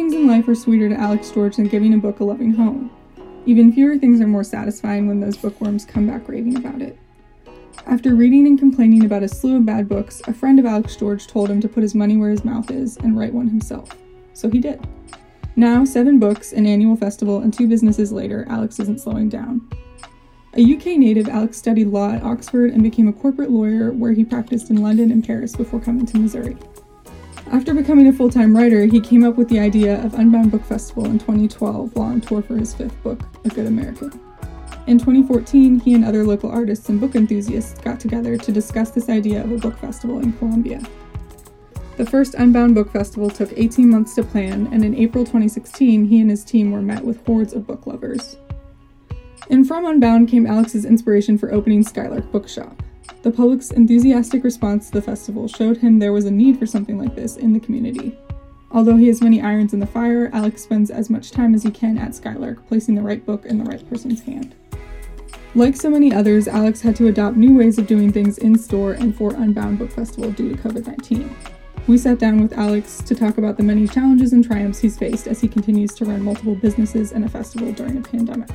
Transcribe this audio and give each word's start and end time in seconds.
things 0.00 0.14
in 0.14 0.26
life 0.26 0.48
are 0.48 0.54
sweeter 0.54 0.88
to 0.88 0.94
Alex 0.94 1.30
George 1.30 1.56
than 1.56 1.68
giving 1.68 1.92
a 1.92 1.98
book 1.98 2.20
a 2.20 2.24
loving 2.24 2.54
home. 2.54 2.90
Even 3.44 3.70
fewer 3.70 3.98
things 3.98 4.18
are 4.22 4.26
more 4.26 4.42
satisfying 4.42 5.06
when 5.06 5.20
those 5.20 5.36
bookworms 5.36 5.84
come 5.84 6.06
back 6.06 6.26
raving 6.26 6.56
about 6.56 6.80
it. 6.80 6.98
After 7.84 8.14
reading 8.14 8.46
and 8.46 8.58
complaining 8.58 9.04
about 9.04 9.22
a 9.22 9.28
slew 9.28 9.58
of 9.58 9.66
bad 9.66 9.90
books, 9.90 10.22
a 10.26 10.32
friend 10.32 10.58
of 10.58 10.64
Alex 10.64 10.96
George 10.96 11.26
told 11.26 11.50
him 11.50 11.60
to 11.60 11.68
put 11.68 11.82
his 11.82 11.94
money 11.94 12.16
where 12.16 12.30
his 12.30 12.46
mouth 12.46 12.70
is 12.70 12.96
and 12.96 13.14
write 13.14 13.34
one 13.34 13.48
himself. 13.48 13.94
So 14.32 14.48
he 14.48 14.58
did. 14.58 14.80
Now, 15.54 15.84
seven 15.84 16.18
books, 16.18 16.54
an 16.54 16.64
annual 16.64 16.96
festival, 16.96 17.40
and 17.40 17.52
two 17.52 17.68
businesses 17.68 18.10
later, 18.10 18.46
Alex 18.48 18.80
isn't 18.80 19.02
slowing 19.02 19.28
down. 19.28 19.68
A 20.54 20.62
UK 20.62 20.96
native, 20.96 21.28
Alex 21.28 21.58
studied 21.58 21.88
law 21.88 22.10
at 22.10 22.22
Oxford 22.22 22.70
and 22.70 22.82
became 22.82 23.08
a 23.08 23.12
corporate 23.12 23.50
lawyer 23.50 23.92
where 23.92 24.12
he 24.12 24.24
practiced 24.24 24.70
in 24.70 24.80
London 24.80 25.10
and 25.10 25.22
Paris 25.22 25.54
before 25.54 25.78
coming 25.78 26.06
to 26.06 26.18
Missouri. 26.18 26.56
After 27.50 27.74
becoming 27.74 28.06
a 28.06 28.12
full 28.12 28.30
time 28.30 28.56
writer, 28.56 28.84
he 28.84 29.00
came 29.00 29.24
up 29.24 29.34
with 29.34 29.48
the 29.48 29.58
idea 29.58 30.00
of 30.04 30.14
Unbound 30.14 30.52
Book 30.52 30.64
Festival 30.64 31.06
in 31.06 31.18
2012 31.18 31.96
while 31.96 32.06
on 32.06 32.20
tour 32.20 32.42
for 32.42 32.56
his 32.56 32.72
fifth 32.72 33.02
book, 33.02 33.20
A 33.44 33.48
Good 33.48 33.66
American. 33.66 34.12
In 34.86 34.98
2014, 34.98 35.80
he 35.80 35.94
and 35.94 36.04
other 36.04 36.22
local 36.22 36.48
artists 36.48 36.88
and 36.88 37.00
book 37.00 37.16
enthusiasts 37.16 37.80
got 37.80 37.98
together 37.98 38.36
to 38.36 38.52
discuss 38.52 38.92
this 38.92 39.08
idea 39.08 39.42
of 39.42 39.50
a 39.50 39.58
book 39.58 39.76
festival 39.78 40.20
in 40.20 40.32
Columbia. 40.34 40.80
The 41.96 42.06
first 42.06 42.34
Unbound 42.34 42.76
Book 42.76 42.92
Festival 42.92 43.28
took 43.28 43.52
18 43.56 43.90
months 43.90 44.14
to 44.14 44.22
plan, 44.22 44.68
and 44.72 44.84
in 44.84 44.94
April 44.94 45.24
2016, 45.24 46.04
he 46.04 46.20
and 46.20 46.30
his 46.30 46.44
team 46.44 46.70
were 46.70 46.80
met 46.80 47.04
with 47.04 47.24
hordes 47.26 47.52
of 47.52 47.66
book 47.66 47.84
lovers. 47.84 48.36
And 49.50 49.66
from 49.66 49.86
Unbound 49.86 50.28
came 50.28 50.46
Alex's 50.46 50.84
inspiration 50.84 51.36
for 51.36 51.52
opening 51.52 51.82
Skylark 51.82 52.30
Bookshop. 52.30 52.80
The 53.22 53.30
public's 53.30 53.70
enthusiastic 53.70 54.44
response 54.44 54.86
to 54.86 54.92
the 54.92 55.02
festival 55.02 55.46
showed 55.48 55.76
him 55.76 55.98
there 55.98 56.12
was 56.12 56.24
a 56.24 56.30
need 56.30 56.58
for 56.58 56.66
something 56.66 56.98
like 56.98 57.14
this 57.14 57.36
in 57.36 57.52
the 57.52 57.60
community. 57.60 58.18
Although 58.72 58.96
he 58.96 59.08
has 59.08 59.20
many 59.20 59.42
irons 59.42 59.74
in 59.74 59.80
the 59.80 59.86
fire, 59.86 60.30
Alex 60.32 60.62
spends 60.62 60.90
as 60.90 61.10
much 61.10 61.32
time 61.32 61.54
as 61.54 61.62
he 61.64 61.70
can 61.70 61.98
at 61.98 62.14
Skylark, 62.14 62.66
placing 62.68 62.94
the 62.94 63.02
right 63.02 63.24
book 63.24 63.44
in 63.44 63.58
the 63.58 63.64
right 63.64 63.86
person's 63.88 64.22
hand. 64.22 64.54
Like 65.56 65.74
so 65.74 65.90
many 65.90 66.14
others, 66.14 66.46
Alex 66.46 66.80
had 66.80 66.94
to 66.96 67.08
adopt 67.08 67.36
new 67.36 67.56
ways 67.56 67.78
of 67.78 67.88
doing 67.88 68.12
things 68.12 68.38
in 68.38 68.56
store 68.56 68.92
and 68.92 69.16
for 69.16 69.34
Unbound 69.34 69.80
Book 69.80 69.90
Festival 69.90 70.30
due 70.30 70.54
to 70.54 70.62
COVID 70.62 70.86
19. 70.86 71.36
We 71.88 71.98
sat 71.98 72.20
down 72.20 72.40
with 72.40 72.52
Alex 72.52 73.02
to 73.02 73.16
talk 73.16 73.38
about 73.38 73.56
the 73.56 73.64
many 73.64 73.88
challenges 73.88 74.32
and 74.32 74.44
triumphs 74.44 74.78
he's 74.78 74.96
faced 74.96 75.26
as 75.26 75.40
he 75.40 75.48
continues 75.48 75.92
to 75.94 76.04
run 76.04 76.22
multiple 76.22 76.54
businesses 76.54 77.10
and 77.10 77.24
a 77.24 77.28
festival 77.28 77.72
during 77.72 77.98
a 77.98 78.00
pandemic. 78.00 78.48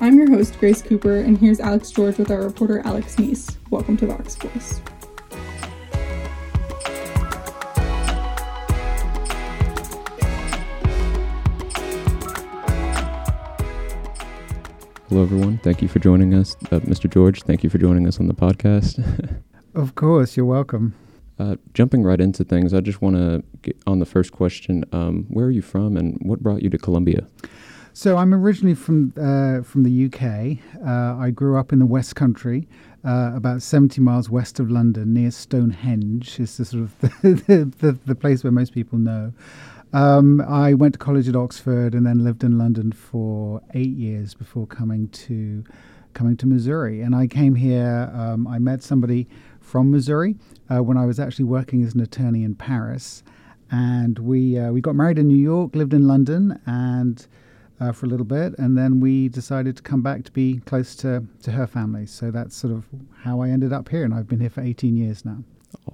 I'm 0.00 0.16
your 0.16 0.30
host, 0.30 0.56
Grace 0.60 0.80
Cooper, 0.80 1.18
and 1.18 1.36
here's 1.36 1.58
Alex 1.58 1.90
George 1.90 2.18
with 2.18 2.30
our 2.30 2.42
reporter, 2.42 2.80
Alex 2.84 3.16
Neese. 3.16 3.56
Welcome 3.68 3.96
to 3.96 4.06
Vox 4.06 4.36
Voice. 4.36 4.80
Hello, 15.08 15.22
everyone. 15.22 15.58
Thank 15.64 15.82
you 15.82 15.88
for 15.88 15.98
joining 15.98 16.32
us. 16.32 16.54
Uh, 16.70 16.78
Mr. 16.78 17.10
George, 17.10 17.42
thank 17.42 17.64
you 17.64 17.70
for 17.70 17.78
joining 17.78 18.06
us 18.06 18.20
on 18.20 18.28
the 18.28 18.34
podcast. 18.34 19.42
of 19.74 19.96
course, 19.96 20.36
you're 20.36 20.46
welcome. 20.46 20.94
Uh, 21.40 21.56
jumping 21.74 22.04
right 22.04 22.20
into 22.20 22.44
things, 22.44 22.72
I 22.72 22.80
just 22.80 23.02
want 23.02 23.16
to 23.16 23.42
get 23.62 23.76
on 23.84 23.98
the 23.98 24.06
first 24.06 24.30
question. 24.30 24.84
Um, 24.92 25.26
where 25.28 25.46
are 25.46 25.50
you 25.50 25.62
from 25.62 25.96
and 25.96 26.16
what 26.22 26.40
brought 26.40 26.62
you 26.62 26.70
to 26.70 26.78
Columbia? 26.78 27.26
So 27.98 28.16
I'm 28.16 28.32
originally 28.32 28.76
from 28.76 29.12
uh, 29.16 29.62
from 29.62 29.82
the 29.82 30.04
UK. 30.06 30.58
Uh, 30.86 31.20
I 31.20 31.30
grew 31.30 31.58
up 31.58 31.72
in 31.72 31.80
the 31.80 31.84
West 31.84 32.14
Country, 32.14 32.68
uh, 33.04 33.32
about 33.34 33.60
70 33.60 34.00
miles 34.00 34.30
west 34.30 34.60
of 34.60 34.70
London, 34.70 35.12
near 35.14 35.32
Stonehenge. 35.32 36.38
Is 36.38 36.58
the 36.58 36.64
sort 36.64 36.84
of 36.84 37.00
the, 37.22 37.72
the, 37.80 37.98
the 38.06 38.14
place 38.14 38.44
where 38.44 38.52
most 38.52 38.72
people 38.72 39.00
know. 39.00 39.32
Um, 39.92 40.40
I 40.42 40.74
went 40.74 40.94
to 40.94 40.98
college 41.00 41.28
at 41.28 41.34
Oxford 41.34 41.92
and 41.92 42.06
then 42.06 42.22
lived 42.22 42.44
in 42.44 42.56
London 42.56 42.92
for 42.92 43.62
eight 43.74 43.96
years 43.96 44.32
before 44.32 44.68
coming 44.68 45.08
to 45.26 45.64
coming 46.14 46.36
to 46.36 46.46
Missouri. 46.46 47.00
And 47.00 47.16
I 47.16 47.26
came 47.26 47.56
here. 47.56 48.12
Um, 48.14 48.46
I 48.46 48.60
met 48.60 48.84
somebody 48.84 49.26
from 49.60 49.90
Missouri 49.90 50.36
uh, 50.70 50.84
when 50.84 50.96
I 50.96 51.04
was 51.04 51.18
actually 51.18 51.46
working 51.46 51.82
as 51.82 51.94
an 51.94 52.00
attorney 52.00 52.44
in 52.44 52.54
Paris, 52.54 53.24
and 53.72 54.20
we 54.20 54.56
uh, 54.56 54.70
we 54.70 54.80
got 54.80 54.94
married 54.94 55.18
in 55.18 55.26
New 55.26 55.42
York, 55.42 55.74
lived 55.74 55.94
in 55.94 56.06
London, 56.06 56.60
and 56.64 57.26
uh, 57.80 57.92
for 57.92 58.06
a 58.06 58.08
little 58.08 58.26
bit, 58.26 58.58
and 58.58 58.76
then 58.76 59.00
we 59.00 59.28
decided 59.28 59.76
to 59.76 59.82
come 59.82 60.02
back 60.02 60.24
to 60.24 60.32
be 60.32 60.60
close 60.66 60.96
to, 60.96 61.24
to 61.42 61.52
her 61.52 61.66
family. 61.66 62.06
So 62.06 62.30
that's 62.30 62.56
sort 62.56 62.72
of 62.72 62.84
how 63.22 63.40
I 63.40 63.50
ended 63.50 63.72
up 63.72 63.88
here, 63.88 64.04
and 64.04 64.14
I've 64.14 64.28
been 64.28 64.40
here 64.40 64.50
for 64.50 64.62
18 64.62 64.96
years 64.96 65.24
now. 65.24 65.38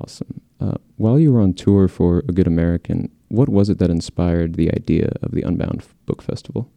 Awesome. 0.00 0.40
Uh, 0.60 0.74
while 0.96 1.18
you 1.18 1.32
were 1.32 1.40
on 1.40 1.52
tour 1.52 1.88
for 1.88 2.20
A 2.28 2.32
Good 2.32 2.46
American, 2.46 3.10
what 3.28 3.48
was 3.48 3.68
it 3.68 3.78
that 3.78 3.90
inspired 3.90 4.54
the 4.54 4.70
idea 4.70 5.12
of 5.22 5.32
the 5.32 5.42
Unbound 5.42 5.84
Book 6.06 6.22
Festival? 6.22 6.70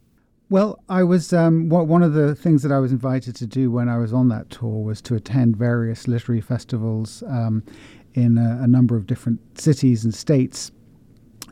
Well, 0.50 0.82
I 0.88 1.02
was 1.02 1.32
um, 1.34 1.68
one 1.68 2.02
of 2.02 2.14
the 2.14 2.34
things 2.34 2.62
that 2.62 2.72
I 2.72 2.78
was 2.78 2.90
invited 2.90 3.36
to 3.36 3.46
do 3.46 3.70
when 3.70 3.88
I 3.88 3.98
was 3.98 4.14
on 4.14 4.28
that 4.28 4.48
tour 4.48 4.82
was 4.82 5.02
to 5.02 5.14
attend 5.14 5.56
various 5.56 6.08
literary 6.08 6.40
festivals 6.40 7.22
um, 7.28 7.62
in 8.14 8.38
a, 8.38 8.60
a, 8.62 8.66
number 8.66 8.96
of 8.96 9.06
different 9.06 9.40
cities 9.60 10.04
and 10.04 10.14
states, 10.14 10.72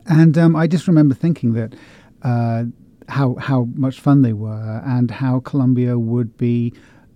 and 0.07 0.35
um, 0.35 0.55
I 0.55 0.65
just 0.65 0.87
remember 0.87 1.13
thinking 1.13 1.53
that 1.53 1.75
uh, 2.23 2.63
how 3.07 3.35
how 3.35 3.67
much 3.75 3.99
fun 3.99 4.21
they 4.21 4.33
were 4.33 4.81
and 4.85 5.09
how 5.11 5.39
Columbia 5.39 5.97
would 5.97 6.37
be 6.37 6.73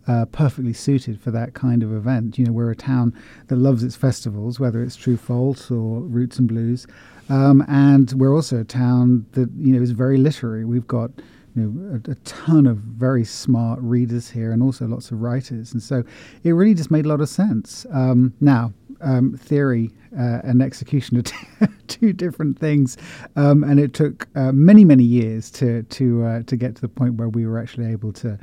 uh, 0.07 0.25
perfectly 0.25 0.73
suited 0.73 1.19
for 1.19 1.31
that 1.31 1.53
kind 1.53 1.83
of 1.83 1.93
event. 1.93 2.37
You 2.37 2.45
know, 2.45 2.51
we're 2.51 2.71
a 2.71 2.75
town 2.75 3.13
that 3.47 3.57
loves 3.57 3.83
its 3.83 3.95
festivals, 3.95 4.59
whether 4.59 4.81
it's 4.83 4.95
True 4.95 5.17
False 5.17 5.69
or 5.69 6.01
Roots 6.01 6.39
and 6.39 6.47
Blues, 6.47 6.87
um, 7.29 7.63
and 7.67 8.11
we're 8.13 8.33
also 8.33 8.61
a 8.61 8.63
town 8.63 9.25
that 9.33 9.49
you 9.57 9.73
know 9.73 9.81
is 9.81 9.91
very 9.91 10.17
literary. 10.17 10.65
We've 10.65 10.87
got 10.87 11.11
you 11.55 11.63
know, 11.63 12.01
a, 12.07 12.11
a, 12.11 12.15
ton 12.23 12.65
of 12.65 12.77
very 12.77 13.25
smart 13.25 13.79
readers 13.81 14.29
here 14.29 14.53
and 14.53 14.63
also 14.63 14.87
lots 14.87 15.11
of 15.11 15.21
writers. 15.21 15.73
And 15.73 15.83
so 15.83 16.03
it 16.43 16.51
really 16.51 16.73
just 16.73 16.89
made 16.89 17.05
a 17.05 17.09
lot 17.09 17.19
of 17.19 17.27
sense. 17.27 17.85
Um, 17.91 18.33
now, 18.39 18.71
um, 19.01 19.35
theory 19.37 19.91
uh, 20.17 20.39
and 20.43 20.61
execution 20.61 21.17
are 21.17 21.21
t- 21.23 21.35
two 21.87 22.13
different 22.13 22.59
things, 22.59 22.97
um, 23.35 23.63
and 23.63 23.79
it 23.79 23.93
took 23.93 24.27
uh, 24.35 24.51
many 24.51 24.85
many 24.85 25.03
years 25.03 25.51
to 25.51 25.83
to 25.83 26.23
uh, 26.23 26.43
to 26.43 26.57
get 26.57 26.75
to 26.75 26.81
the 26.81 26.89
point 26.89 27.15
where 27.15 27.29
we 27.29 27.45
were 27.45 27.59
actually 27.59 27.91
able 27.91 28.13
to. 28.13 28.37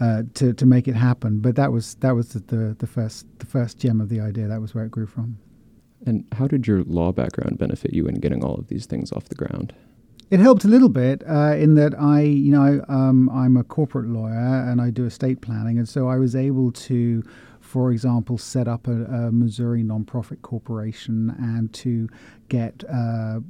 Uh, 0.00 0.24
to 0.34 0.52
to 0.52 0.66
make 0.66 0.88
it 0.88 0.96
happen, 0.96 1.38
but 1.38 1.54
that 1.54 1.70
was 1.70 1.94
that 2.00 2.16
was 2.16 2.30
the, 2.30 2.40
the, 2.40 2.76
the 2.80 2.86
first 2.86 3.26
the 3.38 3.46
first 3.46 3.78
gem 3.78 4.00
of 4.00 4.08
the 4.08 4.18
idea. 4.18 4.48
That 4.48 4.60
was 4.60 4.74
where 4.74 4.84
it 4.84 4.90
grew 4.90 5.06
from. 5.06 5.38
And 6.04 6.24
how 6.32 6.48
did 6.48 6.66
your 6.66 6.82
law 6.82 7.12
background 7.12 7.58
benefit 7.58 7.94
you 7.94 8.06
in 8.06 8.16
getting 8.16 8.44
all 8.44 8.56
of 8.56 8.66
these 8.66 8.86
things 8.86 9.12
off 9.12 9.28
the 9.28 9.36
ground? 9.36 9.72
It 10.30 10.40
helped 10.40 10.64
a 10.64 10.68
little 10.68 10.88
bit 10.88 11.22
uh, 11.28 11.54
in 11.56 11.74
that 11.74 11.94
I, 11.98 12.22
you 12.22 12.50
know, 12.50 12.84
um, 12.88 13.28
I'm 13.30 13.56
a 13.56 13.64
corporate 13.64 14.08
lawyer 14.08 14.68
and 14.68 14.80
I 14.80 14.90
do 14.90 15.04
estate 15.04 15.42
planning, 15.42 15.78
and 15.78 15.88
so 15.88 16.08
I 16.08 16.16
was 16.16 16.34
able 16.34 16.72
to 16.72 17.22
for 17.74 17.90
example, 17.90 18.38
set 18.38 18.68
up 18.68 18.86
a, 18.86 18.92
a 18.92 19.32
Missouri 19.32 19.82
nonprofit 19.82 20.40
corporation 20.42 21.34
and 21.40 21.72
to 21.72 22.08
get 22.48 22.84
uh, 22.88 23.40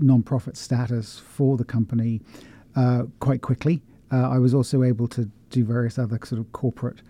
nonprofit 0.00 0.56
status 0.56 1.20
for 1.20 1.56
the 1.56 1.64
company 1.64 2.20
uh, 2.74 3.04
quite 3.20 3.42
quickly. 3.42 3.80
Uh, 4.12 4.30
I 4.30 4.38
was 4.38 4.52
also 4.52 4.82
able 4.82 5.06
to 5.06 5.30
do 5.50 5.64
various 5.64 5.96
other 5.96 6.18
sort 6.24 6.40
of 6.40 6.50
corporate 6.50 7.02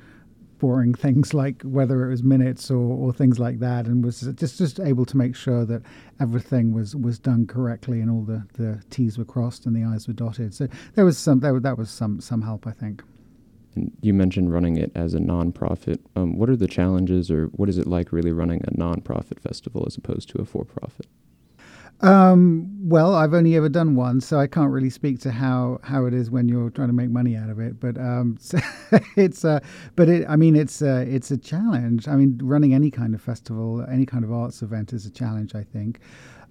boring 0.59 0.93
things 1.07 1.33
like 1.33 1.63
whether 1.63 2.05
it 2.05 2.11
was 2.11 2.23
minutes 2.23 2.71
or, 2.71 2.77
or 2.77 3.15
things 3.15 3.39
like 3.39 3.59
that 3.61 3.87
and 3.87 4.05
was 4.05 4.21
just 4.21 4.59
just 4.59 4.79
able 4.79 5.07
to 5.07 5.17
make 5.17 5.35
sure 5.35 5.65
that 5.65 5.81
everything 6.21 6.75
was 6.75 6.95
was 6.95 7.19
done 7.19 7.47
correctly 7.47 8.03
and 8.03 8.11
all 8.11 8.25
the, 8.25 8.47
the 8.59 8.79
T's 8.91 9.17
were 9.17 9.25
crossed 9.25 9.65
and 9.65 9.75
the 9.75 9.85
I's 9.85 10.07
were 10.07 10.13
dotted. 10.13 10.53
So 10.53 10.69
there 10.97 11.07
was 11.07 11.17
some 11.17 11.41
that, 11.41 11.63
that 11.63 11.79
was 11.79 11.89
some 11.89 12.21
some 12.21 12.43
help 12.43 12.67
I 12.67 12.73
think. 12.73 13.03
And 13.77 13.93
you 14.01 14.15
mentioned 14.15 14.53
running 14.53 14.77
it 14.77 14.91
as 14.95 15.15
a 15.15 15.19
nonprofit. 15.19 16.01
Um, 16.17 16.37
what 16.37 16.51
are 16.51 16.57
the 16.57 16.67
challenges, 16.67 17.31
or 17.31 17.47
what 17.47 17.69
is 17.69 17.79
it 17.79 17.87
like 17.87 18.13
really 18.13 18.33
running 18.33 18.63
a 18.65 18.71
nonprofit 18.73 19.39
festival 19.41 19.85
as 19.87 19.97
opposed 19.97 20.29
to 20.31 20.41
a 20.41 20.45
for-profit? 20.45 21.07
Um, 22.01 22.89
well, 22.89 23.15
I've 23.15 23.33
only 23.33 23.57
ever 23.57 23.71
done 23.71 23.95
one, 23.95 24.21
so 24.21 24.39
I 24.39 24.47
can't 24.47 24.71
really 24.71 24.91
speak 24.91 25.19
to 25.21 25.31
how, 25.31 25.81
how 25.83 26.05
it 26.05 26.13
is 26.13 26.31
when 26.31 26.47
you're 26.49 26.69
trying 26.69 26.89
to 26.89 26.95
make 26.95 27.09
money 27.09 27.37
out 27.37 27.49
of 27.49 27.59
it. 27.59 27.81
But 27.81 27.97
um, 27.97 28.39
it's 29.17 29.45
uh, 29.45 29.61
but 29.95 30.09
it, 30.09 30.27
I 30.29 30.37
mean, 30.37 30.57
it's 30.57 30.83
uh, 30.83 31.05
it's 31.09 31.31
a 31.31 31.39
challenge. 31.39 32.07
I 32.07 32.17
mean, 32.17 32.39
running 32.43 32.75
any 32.75 32.91
kind 32.91 33.15
of 33.15 33.23
festival, 33.23 33.87
any 33.91 34.05
kind 34.05 34.25
of 34.25 34.33
arts 34.33 34.61
event 34.61 34.93
is 34.93 35.07
a 35.07 35.11
challenge. 35.11 35.55
I 35.55 35.63
think. 35.63 36.01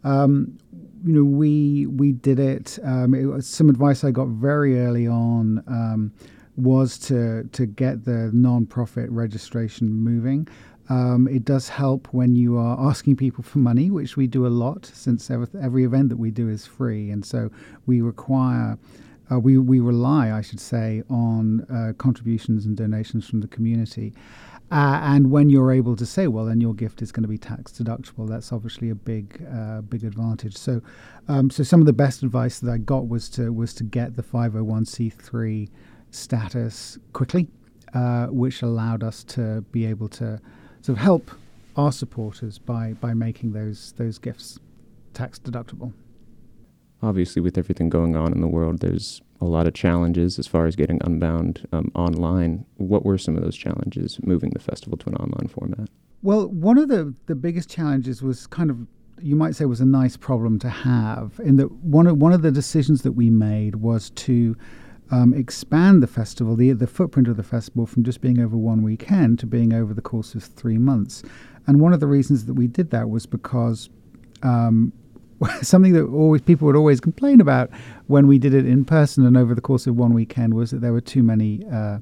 Um, 0.03 0.57
you 1.03 1.13
know, 1.13 1.23
we 1.23 1.85
we 1.87 2.11
did 2.11 2.39
it. 2.39 2.79
Um, 2.83 3.13
it 3.13 3.43
some 3.43 3.69
advice 3.69 4.03
I 4.03 4.11
got 4.11 4.27
very 4.27 4.79
early 4.79 5.07
on 5.07 5.63
um, 5.67 6.11
was 6.57 6.97
to 6.97 7.43
to 7.51 7.65
get 7.65 8.05
the 8.05 8.29
non-profit 8.33 9.09
registration 9.09 9.93
moving. 9.93 10.47
Um, 10.87 11.27
it 11.27 11.45
does 11.45 11.67
help 11.67 12.07
when 12.11 12.35
you 12.35 12.57
are 12.57 12.79
asking 12.79 13.15
people 13.15 13.43
for 13.43 13.57
money, 13.57 13.89
which 13.89 14.17
we 14.17 14.27
do 14.27 14.45
a 14.45 14.49
lot 14.49 14.85
since 14.85 15.31
every, 15.31 15.47
every 15.59 15.83
event 15.83 16.09
that 16.09 16.17
we 16.17 16.29
do 16.29 16.47
is 16.47 16.65
free, 16.65 17.09
and 17.11 17.25
so 17.25 17.49
we 17.85 18.01
require. 18.01 18.77
Uh, 19.31 19.39
we, 19.39 19.57
we 19.57 19.79
rely, 19.79 20.31
I 20.31 20.41
should 20.41 20.59
say, 20.59 21.01
on 21.09 21.61
uh, 21.61 21.93
contributions 21.97 22.67
and 22.67 22.77
donations 22.77 23.27
from 23.27 23.41
the 23.41 23.47
community. 23.47 24.13
Uh, 24.71 24.99
and 25.03 25.29
when 25.29 25.49
you're 25.49 25.71
able 25.71 25.95
to 25.95 26.05
say, 26.05 26.27
well, 26.27 26.45
then 26.45 26.59
your 26.59 26.73
gift 26.73 27.01
is 27.01 27.11
going 27.11 27.23
to 27.23 27.29
be 27.29 27.37
tax 27.37 27.71
deductible, 27.71 28.27
that's 28.27 28.51
obviously 28.51 28.89
a 28.89 28.95
big, 28.95 29.43
uh, 29.51 29.81
big 29.81 30.03
advantage. 30.03 30.57
So, 30.57 30.81
um, 31.27 31.49
so 31.49 31.63
some 31.63 31.79
of 31.79 31.85
the 31.85 31.93
best 31.93 32.23
advice 32.23 32.59
that 32.59 32.71
I 32.71 32.77
got 32.77 33.07
was 33.07 33.29
to 33.31 33.53
was 33.53 33.73
to 33.75 33.83
get 33.83 34.15
the 34.15 34.23
501c3 34.23 35.69
status 36.15 36.97
quickly, 37.13 37.47
uh, 37.93 38.27
which 38.27 38.61
allowed 38.61 39.03
us 39.03 39.23
to 39.23 39.61
be 39.71 39.85
able 39.85 40.07
to 40.09 40.39
sort 40.81 40.97
of 40.97 41.03
help 41.03 41.31
our 41.75 41.91
supporters 41.91 42.57
by 42.57 42.93
by 42.93 43.13
making 43.13 43.51
those 43.51 43.93
those 43.93 44.17
gifts 44.17 44.59
tax 45.13 45.39
deductible. 45.39 45.93
Obviously, 47.01 47.41
with 47.41 47.57
everything 47.57 47.89
going 47.89 48.15
on 48.15 48.31
in 48.31 48.41
the 48.41 48.47
world, 48.47 48.79
there's 48.79 49.21
a 49.41 49.45
lot 49.45 49.67
of 49.67 49.73
challenges 49.73 50.39
as 50.39 50.47
far 50.47 50.65
as 50.65 50.75
getting 50.75 50.99
Unbound 51.03 51.67
um, 51.71 51.91
online. 51.93 52.65
What 52.77 53.05
were 53.05 53.17
some 53.17 53.35
of 53.35 53.43
those 53.43 53.55
challenges 53.55 54.19
moving 54.23 54.51
the 54.51 54.59
festival 54.59 54.97
to 54.99 55.09
an 55.09 55.15
online 55.15 55.47
format? 55.47 55.89
Well, 56.23 56.47
one 56.47 56.77
of 56.77 56.87
the, 56.87 57.13
the 57.27 57.35
biggest 57.35 57.69
challenges 57.69 58.21
was 58.23 58.47
kind 58.47 58.69
of 58.69 58.87
you 59.21 59.35
might 59.35 59.55
say 59.55 59.65
was 59.65 59.81
a 59.81 59.85
nice 59.85 60.17
problem 60.17 60.59
to 60.59 60.69
have 60.69 61.39
in 61.43 61.55
that 61.57 61.71
one 61.71 62.07
of 62.07 62.17
one 62.17 62.33
of 62.33 62.41
the 62.41 62.51
decisions 62.51 63.03
that 63.03 63.13
we 63.13 63.29
made 63.29 63.75
was 63.75 64.09
to 64.11 64.57
um, 65.11 65.33
expand 65.33 66.01
the 66.01 66.07
festival, 66.07 66.55
the 66.55 66.71
the 66.71 66.87
footprint 66.87 67.27
of 67.27 67.37
the 67.37 67.43
festival 67.43 67.85
from 67.85 68.03
just 68.03 68.21
being 68.21 68.39
over 68.39 68.57
one 68.57 68.81
weekend 68.81 69.39
to 69.39 69.45
being 69.45 69.73
over 69.73 69.93
the 69.93 70.01
course 70.01 70.35
of 70.35 70.43
three 70.43 70.77
months. 70.77 71.23
And 71.67 71.79
one 71.79 71.93
of 71.93 71.99
the 71.99 72.07
reasons 72.07 72.45
that 72.45 72.53
we 72.53 72.67
did 72.67 72.91
that 72.91 73.09
was 73.09 73.25
because 73.25 73.89
um, 74.43 74.93
something 75.61 75.93
that 75.93 76.05
always 76.05 76.41
people 76.41 76.65
would 76.65 76.75
always 76.75 76.99
complain 76.99 77.41
about 77.41 77.69
when 78.07 78.27
we 78.27 78.39
did 78.39 78.53
it 78.53 78.65
in 78.65 78.85
person 78.85 79.25
and 79.25 79.37
over 79.37 79.53
the 79.53 79.61
course 79.61 79.87
of 79.87 79.95
one 79.95 80.13
weekend 80.13 80.53
was 80.53 80.71
that 80.71 80.81
there 80.81 80.93
were 80.93 81.01
too 81.01 81.23
many 81.23 81.65
uh, 81.71 81.99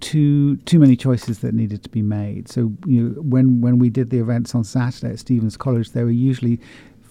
too 0.00 0.56
too 0.58 0.78
many 0.78 0.96
choices 0.96 1.38
that 1.38 1.54
needed 1.54 1.82
to 1.82 1.88
be 1.88 2.02
made. 2.02 2.48
So 2.48 2.72
you 2.86 3.02
know, 3.02 3.22
when 3.22 3.60
when 3.60 3.78
we 3.78 3.88
did 3.88 4.10
the 4.10 4.18
events 4.18 4.54
on 4.54 4.64
Saturday 4.64 5.12
at 5.12 5.18
Stephens 5.20 5.56
College, 5.56 5.92
there 5.92 6.04
were 6.04 6.10
usually 6.10 6.60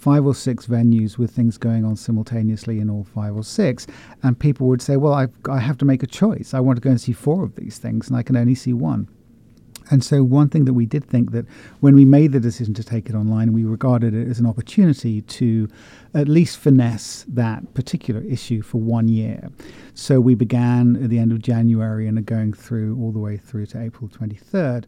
five 0.02 0.26
or 0.26 0.34
six 0.34 0.66
venues 0.66 1.20
with 1.20 1.30
things 1.30 1.60
going 1.60 1.86
on 1.86 1.96
simultaneously 1.96 2.80
in 2.80 2.90
all 2.90 3.04
five 3.04 3.36
or 3.36 3.44
six, 3.44 3.86
and 4.24 4.38
people 4.38 4.68
would 4.68 4.82
say, 4.82 4.98
"Well, 4.98 5.14
I've, 5.14 5.34
I 5.48 5.60
have 5.60 5.78
to 5.78 5.86
make 5.86 6.02
a 6.02 6.08
choice. 6.08 6.56
I 6.56 6.60
want 6.60 6.78
to 6.78 6.82
go 6.82 6.90
and 6.90 7.00
see 7.00 7.12
four 7.14 7.44
of 7.44 7.56
these 7.56 7.78
things, 7.78 8.08
and 8.08 8.18
I 8.18 8.24
can 8.24 8.36
only 8.36 8.56
see 8.56 8.74
one." 8.74 9.08
And 9.92 10.04
so, 10.04 10.24
one 10.24 10.50
thing 10.50 10.66
that 10.66 10.74
we 10.74 10.88
did 10.88 11.06
think 11.06 11.32
that 11.34 11.46
when 11.82 11.96
we 11.96 12.04
made 12.04 12.32
the 12.32 12.40
decision 12.40 12.74
to 12.76 12.84
take 12.84 13.10
it 13.10 13.16
online, 13.16 13.54
we 13.54 13.64
regarded 13.64 14.16
it 14.16 14.28
as 14.28 14.40
an 14.40 14.48
opportunity 14.48 15.22
to 15.22 15.68
at 16.16 16.28
least 16.28 16.58
finesse 16.58 17.26
that 17.28 17.74
particular 17.76 18.22
issue 18.22 18.62
for 18.64 18.80
one 18.80 19.08
year. 19.08 19.50
So, 19.94 20.20
we 20.20 20.34
began 20.34 20.96
at 21.04 21.10
the 21.10 21.20
end 21.20 21.32
of 21.32 21.42
January 21.44 22.08
and 22.08 22.18
are 22.18 22.22
going 22.22 22.54
through 22.54 22.98
all 23.00 23.12
the 23.12 23.20
way 23.20 23.38
through 23.38 23.68
to 23.68 23.82
April 23.82 24.10
23rd. 24.10 24.86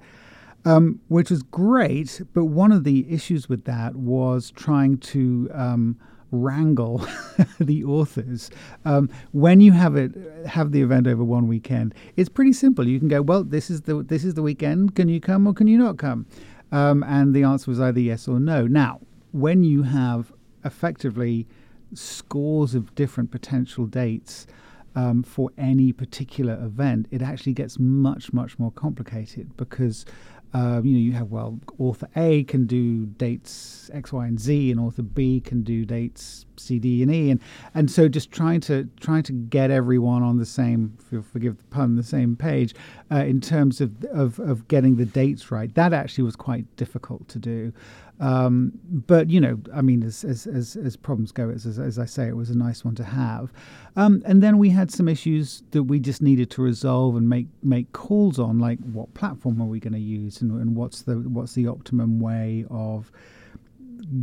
Um, 0.65 1.01
which 1.09 1.29
was 1.29 1.43
great, 1.43 2.21
but 2.33 2.45
one 2.45 2.71
of 2.71 2.85
the 2.85 3.05
issues 3.11 3.49
with 3.49 3.65
that 3.65 3.97
was 3.97 4.49
trying 4.51 4.97
to 4.99 5.49
um, 5.53 5.97
wrangle 6.33 7.05
the 7.59 7.83
authors. 7.83 8.49
Um, 8.83 9.09
when 9.31 9.61
you 9.61 9.71
have 9.71 9.95
it 9.95 10.11
have 10.45 10.71
the 10.71 10.81
event 10.81 11.07
over 11.07 11.23
one 11.23 11.47
weekend, 11.47 11.93
it's 12.17 12.29
pretty 12.29 12.53
simple. 12.53 12.87
You 12.87 12.99
can 12.99 13.07
go, 13.07 13.21
well, 13.21 13.43
this 13.43 13.69
is 13.69 13.81
the 13.81 14.03
this 14.03 14.23
is 14.25 14.33
the 14.33 14.41
weekend. 14.41 14.95
Can 14.95 15.07
you 15.07 15.21
come 15.21 15.47
or 15.47 15.53
can 15.53 15.67
you 15.67 15.77
not 15.77 15.97
come? 15.97 16.25
Um, 16.71 17.03
and 17.03 17.33
the 17.33 17.43
answer 17.43 17.69
was 17.69 17.79
either 17.79 17.99
yes 17.99 18.27
or 18.27 18.39
no. 18.39 18.65
Now, 18.65 18.99
when 19.31 19.63
you 19.63 19.83
have 19.83 20.33
effectively 20.65 21.47
scores 21.93 22.73
of 22.73 22.93
different 22.95 23.31
potential 23.31 23.85
dates. 23.85 24.47
Um, 24.95 25.23
for 25.23 25.49
any 25.57 25.91
particular 25.91 26.53
event, 26.63 27.07
it 27.09 27.23
actually 27.23 27.53
gets 27.53 27.79
much, 27.79 28.31
much 28.31 28.59
more 28.59 28.71
complicated 28.71 29.57
because 29.57 30.05
um, 30.53 30.85
you 30.85 30.93
know, 30.93 30.99
you 30.99 31.13
have 31.13 31.31
well, 31.31 31.59
author 31.79 32.07
A 32.15 32.43
can 32.43 32.67
do 32.67 33.07
dates 33.07 33.89
X, 33.93 34.13
Y, 34.13 34.27
and 34.27 34.39
Z, 34.39 34.69
and 34.71 34.79
author 34.79 35.01
B 35.01 35.39
can 35.39 35.63
do 35.63 35.83
dates 35.83 36.45
C, 36.57 36.77
D, 36.77 37.01
and 37.01 37.11
E, 37.11 37.31
and 37.31 37.41
and 37.73 37.89
so 37.89 38.07
just 38.07 38.31
trying 38.31 38.61
to 38.61 38.87
trying 38.99 39.23
to 39.23 39.33
get 39.33 39.71
everyone 39.71 40.21
on 40.21 40.37
the 40.37 40.45
same, 40.45 40.95
forgive 41.31 41.57
the 41.57 41.63
pun, 41.65 41.95
the 41.95 42.03
same 42.03 42.35
page, 42.35 42.75
uh, 43.11 43.17
in 43.17 43.41
terms 43.41 43.81
of, 43.81 44.03
of 44.05 44.39
of 44.39 44.67
getting 44.67 44.97
the 44.97 45.05
dates 45.05 45.51
right. 45.51 45.73
That 45.73 45.91
actually 45.91 46.23
was 46.23 46.35
quite 46.35 46.75
difficult 46.75 47.27
to 47.29 47.39
do. 47.39 47.73
Um, 48.19 48.71
but 48.85 49.29
you 49.29 49.41
know, 49.41 49.59
I 49.73 49.81
mean, 49.81 50.03
as 50.03 50.23
as 50.23 50.47
as, 50.47 50.75
as 50.75 50.95
problems 50.95 51.31
go, 51.31 51.49
as, 51.49 51.65
as, 51.65 51.99
I 51.99 52.05
say, 52.05 52.27
it 52.27 52.35
was 52.35 52.49
a 52.49 52.57
nice 52.57 52.85
one 52.85 52.95
to 52.95 53.03
have. 53.03 53.51
Um, 53.95 54.21
and 54.25 54.41
then 54.41 54.57
we 54.57 54.69
had 54.69 54.91
some 54.91 55.07
issues 55.07 55.63
that 55.71 55.83
we 55.83 55.99
just 55.99 56.21
needed 56.21 56.49
to 56.51 56.61
resolve 56.61 57.15
and 57.15 57.27
make 57.27 57.47
make 57.63 57.91
calls 57.91 58.39
on, 58.39 58.59
like 58.59 58.79
what 58.79 59.13
platform 59.13 59.61
are 59.61 59.67
we 59.67 59.79
going 59.79 59.93
to 59.93 59.99
use, 59.99 60.41
and, 60.41 60.51
and 60.51 60.75
what's 60.75 61.01
the 61.01 61.15
what's 61.15 61.53
the 61.53 61.67
optimum 61.67 62.19
way 62.19 62.65
of 62.69 63.11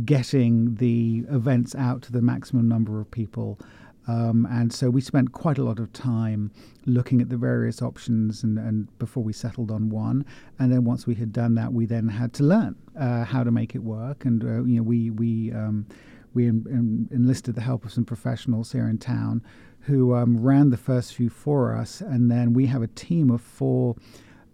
getting 0.05 0.75
the 0.75 1.25
events 1.29 1.75
out 1.75 2.01
to 2.03 2.11
the 2.11 2.21
maximum 2.21 2.67
number 2.67 2.99
of 2.99 3.09
people. 3.11 3.59
Um, 4.07 4.47
and 4.49 4.73
so 4.73 4.89
we 4.89 5.01
spent 5.01 5.31
quite 5.31 5.57
a 5.57 5.63
lot 5.63 5.79
of 5.79 5.93
time 5.93 6.51
looking 6.85 7.21
at 7.21 7.29
the 7.29 7.37
various 7.37 7.81
options 7.81 8.43
and, 8.43 8.57
and, 8.57 8.97
before 8.97 9.23
we 9.23 9.31
settled 9.31 9.69
on 9.69 9.89
one. 9.89 10.25
And 10.57 10.71
then 10.71 10.83
once 10.83 11.05
we 11.05 11.15
had 11.15 11.31
done 11.31 11.55
that, 11.55 11.71
we 11.71 11.85
then 11.85 12.07
had 12.07 12.33
to 12.33 12.43
learn 12.43 12.75
uh, 12.99 13.25
how 13.25 13.43
to 13.43 13.51
make 13.51 13.75
it 13.75 13.83
work. 13.83 14.25
And 14.25 14.43
uh, 14.43 14.63
you 14.63 14.77
know, 14.77 14.83
we 14.83 15.11
we 15.11 15.51
um, 15.51 15.85
we 16.33 16.47
enlisted 16.47 17.55
the 17.55 17.61
help 17.61 17.85
of 17.85 17.91
some 17.91 18.05
professionals 18.05 18.71
here 18.71 18.87
in 18.87 18.97
town 18.97 19.43
who 19.81 20.15
um, 20.15 20.41
ran 20.41 20.69
the 20.69 20.77
first 20.77 21.13
few 21.13 21.29
for 21.29 21.75
us. 21.75 22.01
And 22.01 22.31
then 22.31 22.53
we 22.53 22.65
have 22.67 22.81
a 22.81 22.87
team 22.87 23.29
of 23.29 23.41
four. 23.41 23.95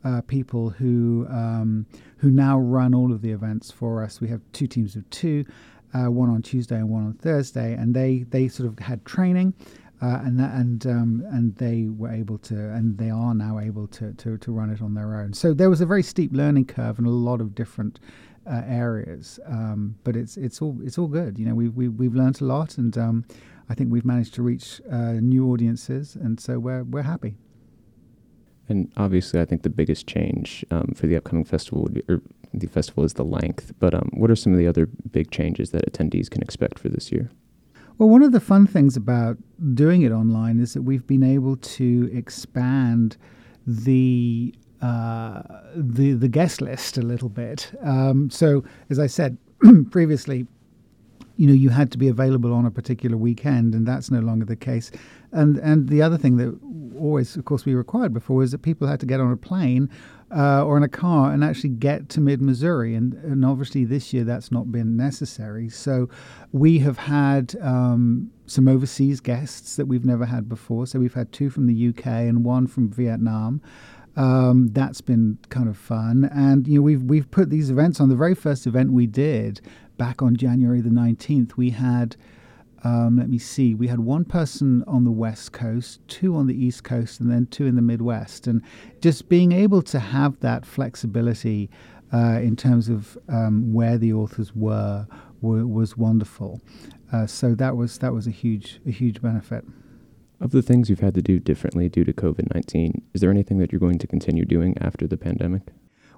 Uh, 0.03 0.21
people 0.21 0.69
who 0.69 1.25
um, 1.29 1.85
who 2.17 2.29
now 2.29 2.57
run 2.57 2.93
all 2.93 3.11
of 3.11 3.21
the 3.21 3.31
events 3.31 3.71
for 3.71 4.01
us. 4.03 4.21
We 4.21 4.29
have 4.29 4.39
two 4.53 4.67
teams 4.67 4.95
of 4.95 5.09
two, 5.09 5.43
uh, 5.93 6.11
one 6.11 6.29
on 6.29 6.41
Tuesday 6.41 6.75
and 6.75 6.89
one 6.89 7.05
on 7.05 7.13
Thursday, 7.13 7.73
and 7.73 7.93
they 7.93 8.25
they 8.29 8.47
sort 8.47 8.67
of 8.67 8.79
had 8.79 9.05
training. 9.05 9.53
Uh, 9.99 10.21
and 10.23 10.39
that, 10.39 10.53
and 10.53 10.85
um, 10.85 11.23
and 11.31 11.55
they 11.55 11.87
were 11.89 12.11
able 12.11 12.37
to, 12.37 12.53
and 12.53 12.99
they 12.99 13.09
are 13.09 13.33
now 13.33 13.57
able 13.57 13.87
to, 13.87 14.13
to 14.13 14.37
to 14.37 14.51
run 14.51 14.69
it 14.69 14.79
on 14.79 14.93
their 14.93 15.15
own. 15.15 15.33
So 15.33 15.55
there 15.55 15.71
was 15.71 15.81
a 15.81 15.87
very 15.87 16.03
steep 16.03 16.31
learning 16.33 16.65
curve 16.65 16.99
and 16.99 17.07
a 17.07 17.09
lot 17.09 17.41
of 17.41 17.55
different 17.55 17.99
uh, 18.45 18.61
areas, 18.67 19.39
um, 19.47 19.95
but 20.03 20.15
it's 20.15 20.37
it's 20.37 20.61
all 20.61 20.77
it's 20.83 20.99
all 20.99 21.07
good. 21.07 21.39
You 21.39 21.47
know, 21.47 21.55
we've 21.55 21.73
we've, 21.73 21.93
we've 21.93 22.13
learned 22.13 22.41
a 22.41 22.45
lot, 22.45 22.77
and 22.77 22.95
um, 22.95 23.25
I 23.69 23.73
think 23.73 23.91
we've 23.91 24.05
managed 24.05 24.35
to 24.35 24.43
reach 24.43 24.81
uh, 24.91 25.13
new 25.13 25.51
audiences, 25.51 26.15
and 26.15 26.39
so 26.39 26.59
we're 26.59 26.83
we're 26.83 27.01
happy. 27.01 27.35
And 28.69 28.91
obviously, 28.97 29.39
I 29.39 29.45
think 29.45 29.63
the 29.63 29.69
biggest 29.69 30.07
change 30.07 30.65
um, 30.71 30.93
for 30.95 31.07
the 31.07 31.15
upcoming 31.15 31.45
festival 31.45 31.83
would 31.83 31.93
be, 31.93 32.03
or 32.07 32.21
the 32.53 32.67
festival 32.67 33.03
is 33.03 33.13
the 33.13 33.25
length. 33.25 33.73
But 33.79 33.93
um, 33.93 34.09
what 34.13 34.31
are 34.31 34.35
some 34.35 34.53
of 34.53 34.59
the 34.59 34.67
other 34.67 34.87
big 35.11 35.31
changes 35.31 35.71
that 35.71 35.91
attendees 35.91 36.29
can 36.29 36.41
expect 36.41 36.79
for 36.79 36.89
this 36.89 37.11
year? 37.11 37.29
Well, 37.97 38.09
one 38.09 38.21
of 38.21 38.31
the 38.31 38.39
fun 38.39 38.67
things 38.67 38.95
about 38.95 39.37
doing 39.73 40.03
it 40.03 40.11
online 40.11 40.59
is 40.59 40.73
that 40.73 40.83
we've 40.83 41.07
been 41.07 41.23
able 41.23 41.57
to 41.57 42.09
expand 42.13 43.17
the 43.65 44.53
uh, 44.81 45.41
the 45.75 46.13
the 46.13 46.27
guest 46.27 46.61
list 46.61 46.97
a 46.97 47.01
little 47.01 47.29
bit. 47.29 47.71
Um, 47.81 48.29
so, 48.29 48.63
as 48.91 48.99
I 48.99 49.07
said 49.07 49.37
previously, 49.91 50.45
you 51.37 51.47
know, 51.47 51.53
you 51.53 51.69
had 51.69 51.91
to 51.91 51.97
be 51.97 52.07
available 52.07 52.53
on 52.53 52.65
a 52.65 52.71
particular 52.71 53.15
weekend, 53.15 53.73
and 53.73 53.87
that's 53.87 54.11
no 54.11 54.19
longer 54.19 54.45
the 54.45 54.55
case. 54.55 54.91
And 55.31 55.57
and 55.57 55.89
the 55.89 56.01
other 56.01 56.17
thing 56.17 56.37
that 56.37 56.59
always, 56.97 57.35
of 57.35 57.45
course, 57.45 57.65
we 57.65 57.75
required 57.75 58.13
before 58.13 58.43
is 58.43 58.51
that 58.51 58.61
people 58.61 58.87
had 58.87 58.99
to 58.99 59.05
get 59.05 59.19
on 59.19 59.31
a 59.31 59.37
plane 59.37 59.89
uh, 60.35 60.63
or 60.65 60.77
in 60.77 60.83
a 60.83 60.89
car 60.89 61.31
and 61.31 61.43
actually 61.43 61.69
get 61.69 62.09
to 62.09 62.21
mid 62.21 62.41
Missouri. 62.41 62.95
And, 62.95 63.13
and 63.13 63.45
obviously 63.45 63.85
this 63.85 64.13
year 64.13 64.23
that's 64.23 64.51
not 64.51 64.71
been 64.71 64.97
necessary. 64.97 65.69
So 65.69 66.09
we 66.51 66.79
have 66.79 66.97
had 66.97 67.55
um, 67.61 68.31
some 68.45 68.67
overseas 68.67 69.19
guests 69.19 69.75
that 69.77 69.85
we've 69.85 70.05
never 70.05 70.25
had 70.25 70.49
before. 70.49 70.87
So 70.87 70.99
we've 70.99 71.13
had 71.13 71.31
two 71.31 71.49
from 71.49 71.67
the 71.67 71.89
UK 71.89 72.05
and 72.05 72.43
one 72.43 72.67
from 72.67 72.89
Vietnam. 72.89 73.61
Um, 74.15 74.69
that's 74.69 74.99
been 74.99 75.37
kind 75.49 75.69
of 75.69 75.77
fun, 75.77 76.27
and 76.33 76.67
you 76.67 76.79
know 76.79 76.81
we've 76.81 77.03
we've 77.03 77.29
put 77.29 77.51
these 77.51 77.69
events 77.69 77.99
on. 78.01 78.09
The 78.09 78.15
very 78.15 78.33
first 78.33 78.65
event 78.65 78.91
we 78.91 79.05
did 79.05 79.61
back 79.97 80.21
on 80.21 80.35
January 80.35 80.81
the 80.81 80.89
nineteenth, 80.89 81.57
we 81.57 81.71
had 81.71 82.15
um, 82.83 83.17
let 83.17 83.29
me 83.29 83.39
see, 83.39 83.73
we 83.73 83.87
had 83.87 83.99
one 83.99 84.23
person 84.23 84.83
on 84.87 85.03
the 85.03 85.11
West 85.11 85.51
Coast, 85.51 85.99
two 86.07 86.35
on 86.35 86.47
the 86.47 86.53
East 86.53 86.83
Coast, 86.83 87.19
and 87.19 87.29
then 87.29 87.47
two 87.47 87.65
in 87.65 87.75
the 87.75 87.81
Midwest. 87.81 88.47
And 88.47 88.61
just 89.01 89.29
being 89.29 89.51
able 89.51 89.81
to 89.83 89.99
have 89.99 90.39
that 90.41 90.65
flexibility 90.65 91.69
uh, 92.13 92.39
in 92.41 92.55
terms 92.55 92.87
of 92.87 93.17
um, 93.27 93.73
where 93.73 93.97
the 93.97 94.13
authors 94.13 94.55
were, 94.55 95.07
was 95.41 95.97
wonderful. 95.97 96.61
Uh, 97.11 97.25
so 97.25 97.55
that 97.55 97.75
was 97.75 97.97
that 97.99 98.13
was 98.13 98.27
a 98.27 98.31
huge 98.31 98.79
a 98.85 98.91
huge 98.91 99.21
benefit. 99.21 99.65
Of 100.39 100.51
the 100.51 100.61
things 100.61 100.89
you've 100.89 100.99
had 100.99 101.15
to 101.15 101.21
do 101.21 101.39
differently 101.39 101.89
due 101.89 102.03
to 102.05 102.13
COVID 102.13 102.53
nineteen, 102.53 103.01
is 103.13 103.21
there 103.21 103.31
anything 103.31 103.57
that 103.57 103.71
you're 103.71 103.79
going 103.79 103.99
to 103.99 104.07
continue 104.07 104.45
doing 104.45 104.77
after 104.79 105.07
the 105.07 105.17
pandemic? 105.17 105.63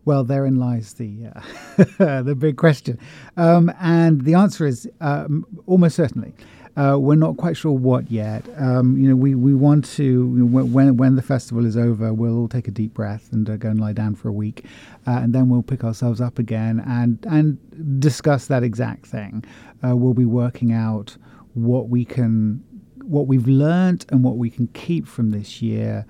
Well, 0.05 0.23
therein 0.23 0.55
lies 0.55 0.93
the 0.93 1.27
uh, 1.35 2.21
the 2.23 2.35
big 2.37 2.57
question, 2.57 2.99
um, 3.37 3.71
and 3.79 4.21
the 4.21 4.33
answer 4.33 4.65
is 4.65 4.89
um, 5.01 5.45
almost 5.65 5.95
certainly. 5.95 6.33
Uh, 6.77 6.97
we're 6.97 7.15
not 7.15 7.35
quite 7.35 7.57
sure 7.57 7.73
what 7.73 8.09
yet. 8.09 8.45
Um, 8.57 8.97
you 8.97 9.09
know, 9.09 9.15
we, 9.15 9.35
we 9.35 9.53
want 9.53 9.83
to 9.95 10.45
when 10.47 10.95
when 10.95 11.15
the 11.17 11.21
festival 11.21 11.65
is 11.65 11.75
over, 11.75 12.13
we'll 12.13 12.37
all 12.37 12.47
take 12.47 12.69
a 12.69 12.71
deep 12.71 12.93
breath 12.93 13.33
and 13.33 13.49
uh, 13.49 13.57
go 13.57 13.69
and 13.69 13.81
lie 13.81 13.91
down 13.91 14.15
for 14.15 14.29
a 14.29 14.31
week, 14.31 14.63
uh, 15.05 15.19
and 15.21 15.33
then 15.33 15.49
we'll 15.49 15.63
pick 15.63 15.83
ourselves 15.83 16.21
up 16.21 16.39
again 16.39 16.81
and 16.87 17.25
and 17.29 17.99
discuss 17.99 18.47
that 18.47 18.63
exact 18.63 19.05
thing. 19.07 19.43
Uh, 19.85 19.95
we'll 19.95 20.13
be 20.13 20.25
working 20.25 20.71
out 20.71 21.17
what 21.53 21.89
we 21.89 22.05
can, 22.05 22.63
what 23.03 23.27
we've 23.27 23.47
learned, 23.47 24.05
and 24.09 24.23
what 24.23 24.37
we 24.37 24.49
can 24.49 24.67
keep 24.67 25.05
from 25.05 25.31
this 25.31 25.61
year. 25.61 26.05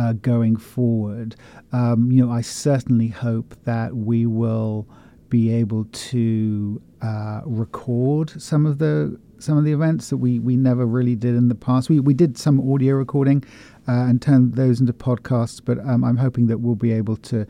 Uh, 0.00 0.14
going 0.14 0.56
forward, 0.56 1.36
um, 1.72 2.10
you 2.10 2.24
know, 2.24 2.32
I 2.32 2.40
certainly 2.40 3.08
hope 3.08 3.54
that 3.64 3.94
we 3.94 4.24
will 4.24 4.88
be 5.28 5.52
able 5.52 5.84
to 6.12 6.80
uh, 7.02 7.42
record 7.44 8.30
some 8.40 8.64
of 8.64 8.78
the 8.78 9.20
some 9.38 9.58
of 9.58 9.64
the 9.64 9.72
events 9.72 10.08
that 10.08 10.16
we, 10.16 10.38
we 10.38 10.56
never 10.56 10.86
really 10.86 11.16
did 11.16 11.34
in 11.34 11.48
the 11.48 11.54
past. 11.54 11.90
We, 11.90 12.00
we 12.00 12.14
did 12.14 12.38
some 12.38 12.72
audio 12.72 12.94
recording 12.94 13.44
uh, 13.86 14.08
and 14.08 14.22
turned 14.22 14.54
those 14.54 14.80
into 14.80 14.94
podcasts, 14.94 15.60
but 15.62 15.78
um, 15.80 16.02
I'm 16.02 16.16
hoping 16.16 16.46
that 16.46 16.58
we'll 16.58 16.76
be 16.76 16.92
able 16.92 17.16
to 17.18 17.46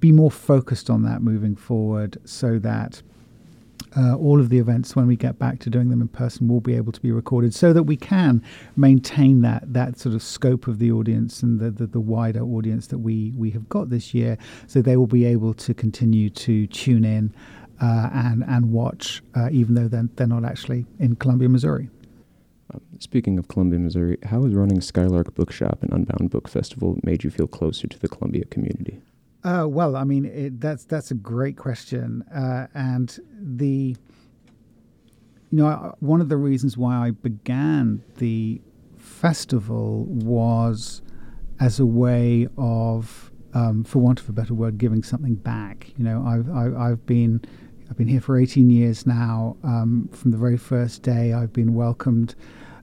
be 0.00 0.10
more 0.10 0.32
focused 0.32 0.90
on 0.90 1.02
that 1.02 1.22
moving 1.22 1.54
forward 1.54 2.18
so 2.24 2.58
that 2.58 3.02
uh, 3.96 4.14
all 4.16 4.40
of 4.40 4.48
the 4.48 4.58
events 4.58 4.94
when 4.94 5.06
we 5.06 5.16
get 5.16 5.38
back 5.38 5.58
to 5.60 5.70
doing 5.70 5.88
them 5.88 6.00
in 6.00 6.08
person 6.08 6.48
will 6.48 6.60
be 6.60 6.74
able 6.74 6.92
to 6.92 7.00
be 7.00 7.10
recorded 7.10 7.54
so 7.54 7.72
that 7.72 7.84
we 7.84 7.96
can 7.96 8.42
maintain 8.76 9.40
that 9.42 9.62
that 9.72 9.98
sort 9.98 10.14
of 10.14 10.22
scope 10.22 10.66
of 10.66 10.78
the 10.78 10.90
audience 10.90 11.42
and 11.42 11.60
the, 11.60 11.70
the, 11.70 11.86
the 11.86 12.00
wider 12.00 12.42
audience 12.42 12.88
that 12.88 12.98
we 12.98 13.32
we 13.36 13.50
have 13.50 13.68
got 13.68 13.90
this 13.90 14.12
year 14.12 14.36
so 14.66 14.82
they 14.82 14.96
will 14.96 15.06
be 15.06 15.24
able 15.24 15.54
to 15.54 15.72
continue 15.72 16.28
to 16.28 16.66
tune 16.68 17.04
in 17.04 17.32
uh, 17.80 18.10
and 18.12 18.44
and 18.44 18.72
watch 18.72 19.22
uh, 19.34 19.48
even 19.50 19.74
though 19.74 19.88
they're, 19.88 20.08
they're 20.16 20.26
not 20.26 20.44
actually 20.44 20.84
in 20.98 21.16
Columbia 21.16 21.48
Missouri 21.48 21.88
um, 22.74 22.80
Speaking 22.98 23.38
of 23.38 23.46
Columbia, 23.46 23.78
Missouri, 23.78 24.18
how 24.24 24.42
has 24.42 24.52
running 24.52 24.80
Skylark 24.80 25.34
Bookshop 25.34 25.82
and 25.82 25.92
Unbound 25.92 26.30
Book 26.30 26.48
Festival 26.48 26.98
made 27.04 27.22
you 27.22 27.30
feel 27.30 27.46
closer 27.46 27.86
to 27.86 27.98
the 27.98 28.08
Columbia 28.08 28.44
community? 28.46 29.00
Uh, 29.46 29.64
well, 29.68 29.94
I 29.94 30.02
mean, 30.02 30.24
it, 30.24 30.60
that's 30.60 30.84
that's 30.84 31.12
a 31.12 31.14
great 31.14 31.56
question, 31.56 32.24
uh, 32.34 32.66
and 32.74 33.16
the 33.38 33.94
you 35.52 35.58
know 35.58 35.94
one 36.00 36.20
of 36.20 36.28
the 36.28 36.36
reasons 36.36 36.76
why 36.76 36.96
I 36.96 37.10
began 37.12 38.02
the 38.16 38.60
festival 38.98 40.04
was 40.06 41.00
as 41.60 41.78
a 41.78 41.86
way 41.86 42.48
of, 42.58 43.30
um, 43.54 43.84
for 43.84 44.00
want 44.00 44.18
of 44.18 44.28
a 44.28 44.32
better 44.32 44.52
word, 44.52 44.78
giving 44.78 45.04
something 45.04 45.36
back. 45.36 45.92
You 45.96 46.02
know, 46.02 46.24
I've 46.26 46.50
I, 46.50 46.90
I've 46.90 47.06
been 47.06 47.40
I've 47.88 47.96
been 47.96 48.08
here 48.08 48.20
for 48.20 48.36
18 48.36 48.68
years 48.68 49.06
now. 49.06 49.56
Um, 49.62 50.08
from 50.12 50.32
the 50.32 50.38
very 50.38 50.56
first 50.56 51.02
day, 51.02 51.32
I've 51.32 51.52
been 51.52 51.72
welcomed, 51.72 52.34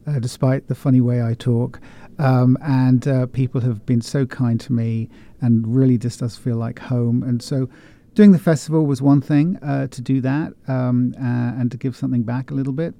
uh, 0.07 0.19
despite 0.19 0.69
the 0.69 0.75
funny 0.75 1.01
way 1.01 1.21
I 1.21 1.33
talk. 1.33 1.81
Um, 2.19 2.57
and 2.61 3.07
uh, 3.07 3.25
people 3.27 3.61
have 3.61 3.85
been 3.85 4.01
so 4.01 4.25
kind 4.25 4.59
to 4.61 4.73
me 4.73 5.09
and 5.41 5.67
really 5.67 5.97
just 5.97 6.19
does 6.19 6.37
feel 6.37 6.57
like 6.57 6.79
home. 6.79 7.23
And 7.23 7.41
so 7.41 7.69
doing 8.13 8.31
the 8.31 8.39
festival 8.39 8.85
was 8.85 9.01
one 9.01 9.21
thing 9.21 9.57
uh, 9.61 9.87
to 9.87 10.01
do 10.01 10.21
that 10.21 10.53
um, 10.67 11.13
uh, 11.17 11.59
and 11.59 11.71
to 11.71 11.77
give 11.77 11.95
something 11.95 12.23
back 12.23 12.51
a 12.51 12.53
little 12.53 12.73
bit. 12.73 12.93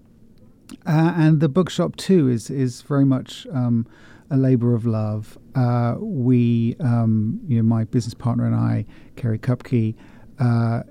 Uh, 0.86 1.14
and 1.16 1.40
the 1.40 1.50
bookshop 1.50 1.96
too 1.98 2.30
is 2.30 2.50
is 2.50 2.82
very 2.84 3.06
much 3.06 3.46
um, 3.52 3.86
a 4.32 4.38
labor 4.38 4.74
of 4.74 4.86
love. 4.86 5.38
Uh, 5.54 5.96
we, 6.00 6.76
um, 6.80 7.40
you 7.48 7.58
know, 7.58 7.64
my 7.64 7.84
business 7.84 8.14
partner 8.14 8.46
and 8.46 8.56
I, 8.56 8.86
Kerry 9.16 9.38
Kupke, 9.38 9.96
are 10.40 10.86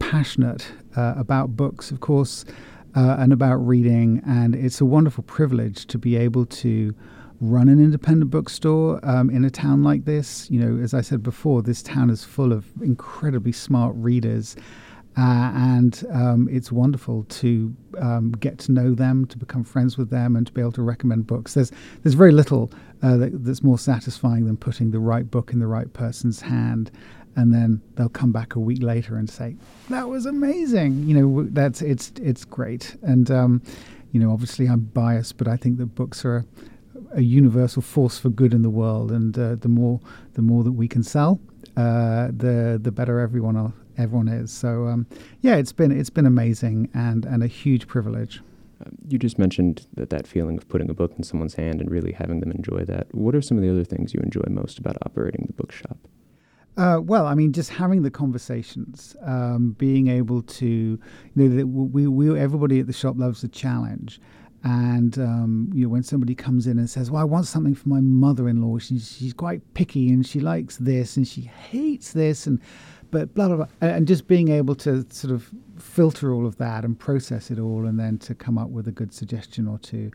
passionate 0.00 0.66
about 0.96 1.56
books, 1.56 1.90
of 1.90 2.00
course 2.00 2.44
uh, 2.96 3.16
and 3.18 3.32
about 3.32 3.56
reading. 3.56 4.22
And 4.26 4.54
it's 4.54 4.80
a 4.80 4.84
wonderful 4.86 5.22
privilege 5.22 5.86
to 5.86 5.98
be 5.98 6.16
able 6.16 6.46
to 6.46 6.94
run 7.40 7.68
an 7.68 7.78
independent 7.78 8.30
bookstore 8.30 8.98
um, 9.02 9.28
in 9.28 9.44
a 9.44 9.50
town 9.50 9.82
like 9.82 10.06
this. 10.06 10.50
You 10.50 10.58
know, 10.60 10.82
as 10.82 10.94
I 10.94 11.02
said 11.02 11.22
before, 11.22 11.62
this 11.62 11.82
town 11.82 12.10
is 12.10 12.24
full 12.24 12.52
of 12.52 12.66
incredibly 12.80 13.52
smart 13.52 13.94
readers. 13.96 14.56
Uh, 15.18 15.50
and 15.54 16.04
um, 16.12 16.46
it's 16.50 16.70
wonderful 16.70 17.24
to 17.24 17.74
um, 17.98 18.32
get 18.32 18.58
to 18.58 18.72
know 18.72 18.94
them, 18.94 19.24
to 19.26 19.38
become 19.38 19.64
friends 19.64 19.96
with 19.96 20.10
them, 20.10 20.36
and 20.36 20.46
to 20.46 20.52
be 20.52 20.60
able 20.60 20.72
to 20.72 20.82
recommend 20.82 21.26
books. 21.26 21.54
There's 21.54 21.72
there's 22.02 22.14
very 22.14 22.32
little 22.32 22.70
uh, 23.02 23.16
that, 23.16 23.42
that's 23.42 23.62
more 23.62 23.78
satisfying 23.78 24.44
than 24.44 24.58
putting 24.58 24.90
the 24.90 24.98
right 24.98 25.30
book 25.30 25.54
in 25.54 25.58
the 25.58 25.66
right 25.66 25.90
person's 25.94 26.42
hand 26.42 26.90
and 27.36 27.52
then 27.52 27.80
they'll 27.94 28.08
come 28.08 28.32
back 28.32 28.56
a 28.56 28.60
week 28.60 28.82
later 28.82 29.16
and 29.16 29.28
say 29.28 29.56
that 29.90 30.08
was 30.08 30.26
amazing. 30.26 31.04
You 31.04 31.14
know, 31.14 31.46
that's 31.50 31.82
it's 31.82 32.12
it's 32.20 32.44
great, 32.44 32.96
and 33.02 33.30
um, 33.30 33.62
you 34.12 34.20
know, 34.20 34.32
obviously 34.32 34.66
I'm 34.66 34.80
biased, 34.80 35.36
but 35.36 35.46
I 35.46 35.56
think 35.56 35.78
that 35.78 35.94
books 35.94 36.24
are 36.24 36.38
a, 36.38 37.18
a 37.18 37.20
universal 37.20 37.82
force 37.82 38.18
for 38.18 38.30
good 38.30 38.54
in 38.54 38.62
the 38.62 38.70
world, 38.70 39.12
and 39.12 39.38
uh, 39.38 39.56
the 39.56 39.68
more 39.68 40.00
the 40.32 40.42
more 40.42 40.64
that 40.64 40.72
we 40.72 40.88
can 40.88 41.02
sell, 41.02 41.40
uh, 41.76 42.28
the 42.28 42.80
the 42.82 42.90
better 42.90 43.20
everyone 43.20 43.72
everyone 43.98 44.28
is. 44.28 44.50
So 44.50 44.86
um, 44.86 45.06
yeah, 45.42 45.56
it's 45.56 45.72
been 45.72 45.92
it's 45.92 46.10
been 46.10 46.26
amazing 46.26 46.88
and 46.94 47.24
and 47.24 47.42
a 47.42 47.46
huge 47.46 47.86
privilege. 47.86 48.40
Uh, 48.84 48.90
you 49.08 49.18
just 49.18 49.38
mentioned 49.38 49.86
that 49.94 50.10
that 50.10 50.26
feeling 50.26 50.58
of 50.58 50.68
putting 50.68 50.90
a 50.90 50.94
book 50.94 51.12
in 51.16 51.24
someone's 51.24 51.54
hand 51.54 51.80
and 51.80 51.90
really 51.90 52.12
having 52.12 52.40
them 52.40 52.50
enjoy 52.50 52.84
that. 52.84 53.06
What 53.14 53.34
are 53.34 53.40
some 53.40 53.56
of 53.56 53.62
the 53.62 53.70
other 53.70 53.84
things 53.84 54.12
you 54.12 54.20
enjoy 54.20 54.44
most 54.50 54.78
about 54.78 54.96
operating 55.06 55.46
the 55.46 55.54
bookshop? 55.54 55.98
Uh, 56.76 57.00
well, 57.02 57.26
I 57.26 57.34
mean, 57.34 57.52
just 57.52 57.70
having 57.70 58.02
the 58.02 58.10
conversations, 58.10 59.16
um, 59.22 59.74
being 59.78 60.08
able 60.08 60.42
to, 60.42 60.66
you 60.66 61.00
know, 61.34 61.64
we, 61.64 62.06
we, 62.06 62.38
everybody 62.38 62.80
at 62.80 62.86
the 62.86 62.92
shop 62.92 63.16
loves 63.16 63.42
a 63.42 63.48
challenge. 63.48 64.20
And 64.62 65.16
um, 65.18 65.70
you 65.72 65.84
know, 65.84 65.88
when 65.90 66.02
somebody 66.02 66.34
comes 66.34 66.66
in 66.66 66.76
and 66.78 66.90
says, 66.90 67.08
"Well, 67.08 67.20
I 67.22 67.24
want 67.24 67.46
something 67.46 67.74
for 67.74 67.88
my 67.88 68.00
mother-in-law. 68.00 68.78
She's 68.78 69.16
she's 69.16 69.32
quite 69.32 69.62
picky 69.74 70.08
and 70.08 70.26
she 70.26 70.40
likes 70.40 70.76
this 70.78 71.16
and 71.16 71.28
she 71.28 71.42
hates 71.42 72.12
this," 72.12 72.48
and 72.48 72.60
but 73.12 73.32
blah 73.34 73.46
blah 73.46 73.56
blah, 73.58 73.66
and 73.80 74.08
just 74.08 74.26
being 74.26 74.48
able 74.48 74.74
to 74.76 75.06
sort 75.10 75.32
of 75.32 75.50
filter 75.78 76.34
all 76.34 76.46
of 76.46 76.56
that 76.56 76.84
and 76.84 76.98
process 76.98 77.50
it 77.52 77.60
all, 77.60 77.86
and 77.86 78.00
then 78.00 78.18
to 78.18 78.34
come 78.34 78.58
up 78.58 78.70
with 78.70 78.88
a 78.88 78.92
good 78.92 79.14
suggestion 79.14 79.68
or 79.68 79.78
two 79.78 80.10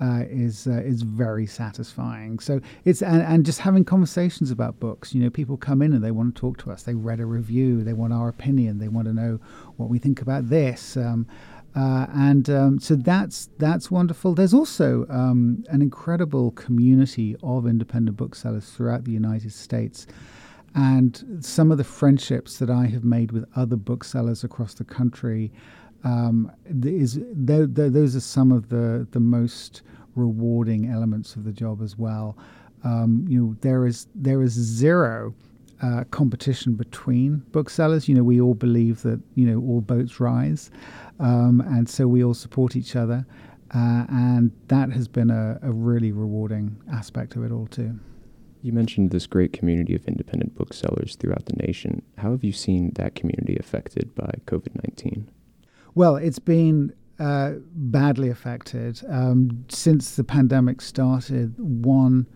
uh, 0.00 0.24
is 0.28 0.66
uh, 0.66 0.82
is 0.82 1.02
very 1.02 1.46
satisfying. 1.46 2.38
So 2.38 2.60
it's 2.84 3.02
and, 3.02 3.22
and 3.22 3.44
just 3.44 3.60
having 3.60 3.84
conversations 3.84 4.50
about 4.50 4.80
books. 4.80 5.14
You 5.14 5.22
know, 5.22 5.30
people 5.30 5.56
come 5.56 5.82
in 5.82 5.92
and 5.92 6.02
they 6.02 6.10
want 6.10 6.34
to 6.34 6.40
talk 6.40 6.58
to 6.58 6.70
us. 6.70 6.82
They 6.82 6.94
read 6.94 7.20
a 7.20 7.26
review. 7.26 7.84
They 7.84 7.92
want 7.92 8.12
our 8.12 8.28
opinion. 8.28 8.78
They 8.78 8.88
want 8.88 9.06
to 9.08 9.12
know 9.12 9.38
what 9.76 9.88
we 9.88 9.98
think 9.98 10.20
about 10.22 10.48
this. 10.48 10.96
Um, 10.96 11.26
uh, 11.76 12.06
and 12.14 12.50
um, 12.50 12.80
so 12.80 12.96
that's 12.96 13.48
that's 13.58 13.90
wonderful. 13.90 14.34
There's 14.34 14.54
also 14.54 15.06
um, 15.08 15.64
an 15.68 15.82
incredible 15.82 16.50
community 16.52 17.36
of 17.42 17.66
independent 17.66 18.16
booksellers 18.16 18.70
throughout 18.70 19.04
the 19.04 19.12
United 19.12 19.52
States, 19.52 20.06
and 20.74 21.38
some 21.40 21.70
of 21.70 21.78
the 21.78 21.84
friendships 21.84 22.58
that 22.58 22.70
I 22.70 22.86
have 22.86 23.04
made 23.04 23.30
with 23.30 23.44
other 23.54 23.76
booksellers 23.76 24.42
across 24.42 24.74
the 24.74 24.84
country 24.84 25.52
um, 26.04 26.50
is 26.82 27.18
those 27.32 28.16
are 28.16 28.20
some 28.20 28.52
of 28.52 28.68
the 28.68 29.06
the 29.10 29.20
most 29.20 29.82
rewarding 30.16 30.88
elements 30.88 31.36
of 31.36 31.44
the 31.44 31.52
job 31.52 31.82
as 31.82 31.96
well. 31.98 32.36
Um, 32.84 33.26
you 33.28 33.40
know, 33.40 33.56
there 33.60 33.86
is 33.86 34.06
there 34.14 34.42
is 34.42 34.52
zero 34.52 35.34
uh, 35.82 36.04
competition 36.10 36.74
between 36.74 37.38
booksellers. 37.52 38.08
You 38.08 38.14
know, 38.14 38.22
we 38.22 38.40
all 38.40 38.54
believe 38.54 39.02
that 39.02 39.20
you 39.34 39.46
know 39.46 39.60
all 39.60 39.80
boats 39.80 40.20
rise, 40.20 40.70
um, 41.18 41.60
and 41.60 41.88
so 41.88 42.06
we 42.06 42.24
all 42.24 42.34
support 42.34 42.76
each 42.76 42.96
other, 42.96 43.26
uh, 43.74 44.06
and 44.08 44.52
that 44.68 44.90
has 44.92 45.08
been 45.08 45.30
a, 45.30 45.58
a 45.62 45.70
really 45.70 46.12
rewarding 46.12 46.76
aspect 46.92 47.36
of 47.36 47.44
it 47.44 47.52
all 47.52 47.66
too. 47.66 47.98
You 48.62 48.72
mentioned 48.72 49.10
this 49.10 49.26
great 49.26 49.54
community 49.54 49.94
of 49.94 50.06
independent 50.06 50.54
booksellers 50.54 51.16
throughout 51.16 51.46
the 51.46 51.56
nation. 51.66 52.02
How 52.18 52.32
have 52.32 52.44
you 52.44 52.52
seen 52.52 52.92
that 52.96 53.14
community 53.14 53.56
affected 53.58 54.14
by 54.14 54.32
COVID 54.46 54.74
19? 54.84 55.30
Well, 55.94 56.16
it's 56.16 56.38
been 56.38 56.92
uh, 57.18 57.54
badly 57.74 58.28
affected. 58.28 59.02
Um, 59.08 59.64
since 59.68 60.16
the 60.16 60.24
pandemic 60.24 60.80
started, 60.80 61.54
one 61.58 62.26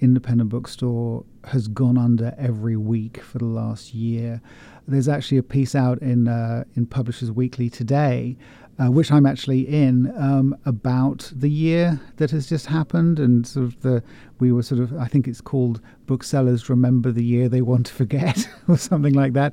independent 0.00 0.50
bookstore 0.50 1.24
has 1.44 1.66
gone 1.66 1.98
under 1.98 2.34
every 2.38 2.76
week 2.76 3.20
for 3.20 3.38
the 3.38 3.46
last 3.46 3.94
year. 3.94 4.40
There's 4.86 5.08
actually 5.08 5.38
a 5.38 5.42
piece 5.42 5.74
out 5.74 6.00
in 6.00 6.28
uh, 6.28 6.64
in 6.74 6.86
Publishers 6.86 7.32
Weekly 7.32 7.68
today 7.68 8.36
uh, 8.78 8.90
which 8.90 9.10
I'm 9.10 9.26
actually 9.26 9.62
in, 9.62 10.12
um, 10.16 10.56
about 10.64 11.32
the 11.34 11.50
year 11.50 12.00
that 12.16 12.30
has 12.30 12.48
just 12.48 12.66
happened, 12.66 13.18
and 13.18 13.46
sort 13.46 13.66
of 13.66 13.80
the 13.80 14.02
we 14.38 14.52
were 14.52 14.62
sort 14.62 14.80
of 14.80 14.96
I 14.96 15.06
think 15.06 15.26
it's 15.26 15.40
called 15.40 15.80
booksellers 16.06 16.68
remember 16.68 17.10
the 17.10 17.24
year 17.24 17.48
they 17.48 17.60
want 17.60 17.86
to 17.86 17.94
forget 17.94 18.48
or 18.68 18.78
something 18.78 19.14
like 19.14 19.32
that. 19.32 19.52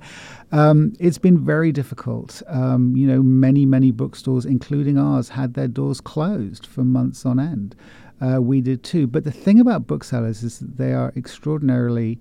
Um, 0.51 0.93
it's 0.99 1.17
been 1.17 1.43
very 1.43 1.71
difficult. 1.71 2.43
Um, 2.47 2.95
you 2.95 3.07
know, 3.07 3.23
many 3.23 3.65
many 3.65 3.91
bookstores, 3.91 4.45
including 4.45 4.97
ours, 4.97 5.29
had 5.29 5.55
their 5.55 5.67
doors 5.67 6.01
closed 6.01 6.65
for 6.65 6.83
months 6.83 7.25
on 7.25 7.39
end. 7.39 7.75
Uh, 8.21 8.41
we 8.41 8.61
did 8.61 8.83
too. 8.83 9.07
But 9.07 9.23
the 9.23 9.31
thing 9.31 9.59
about 9.59 9.87
booksellers 9.87 10.43
is 10.43 10.59
that 10.59 10.77
they 10.77 10.93
are 10.93 11.11
extraordinarily 11.15 12.19